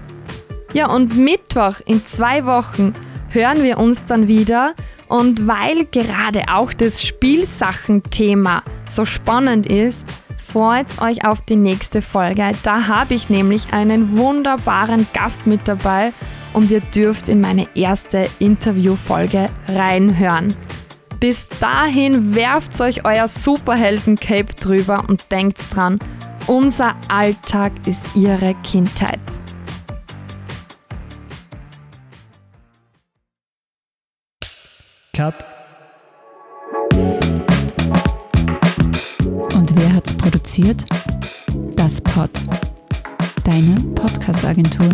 Ja, 0.73 0.89
und 0.89 1.17
Mittwoch 1.17 1.79
in 1.85 2.05
zwei 2.05 2.45
Wochen 2.45 2.93
hören 3.29 3.63
wir 3.63 3.77
uns 3.77 4.05
dann 4.05 4.27
wieder. 4.27 4.73
Und 5.07 5.47
weil 5.47 5.85
gerade 5.85 6.43
auch 6.51 6.73
das 6.73 7.05
Spielsachenthema 7.05 8.63
so 8.89 9.05
spannend 9.05 9.67
ist, 9.67 10.05
freut 10.37 11.01
euch 11.01 11.25
auf 11.25 11.41
die 11.41 11.55
nächste 11.55 12.01
Folge. 12.01 12.51
Da 12.63 12.87
habe 12.87 13.13
ich 13.13 13.29
nämlich 13.29 13.71
einen 13.73 14.17
wunderbaren 14.17 15.07
Gast 15.13 15.47
mit 15.47 15.67
dabei 15.67 16.11
und 16.55 16.71
ihr 16.71 16.79
dürft 16.79 17.27
in 17.27 17.41
meine 17.41 17.67
erste 17.75 18.29
Interviewfolge 18.39 19.49
reinhören. 19.67 20.55
Bis 21.19 21.49
dahin 21.59 22.33
werft 22.33 22.79
euch 22.79 23.05
euer 23.05 23.27
Superhelden-Cape 23.27 24.53
drüber 24.55 25.03
und 25.07 25.31
denkt 25.31 25.59
dran, 25.75 25.99
unser 26.47 26.95
Alltag 27.09 27.73
ist 27.85 28.05
ihre 28.15 28.55
Kindheit. 28.63 29.19
Cut. 35.13 35.35
Und 39.53 39.75
wer 39.75 39.93
hat's 39.93 40.13
produziert? 40.15 40.85
Das 41.75 41.99
Pod. 42.01 42.31
Deine 43.43 43.81
Podcast-Agentur. 43.95 44.89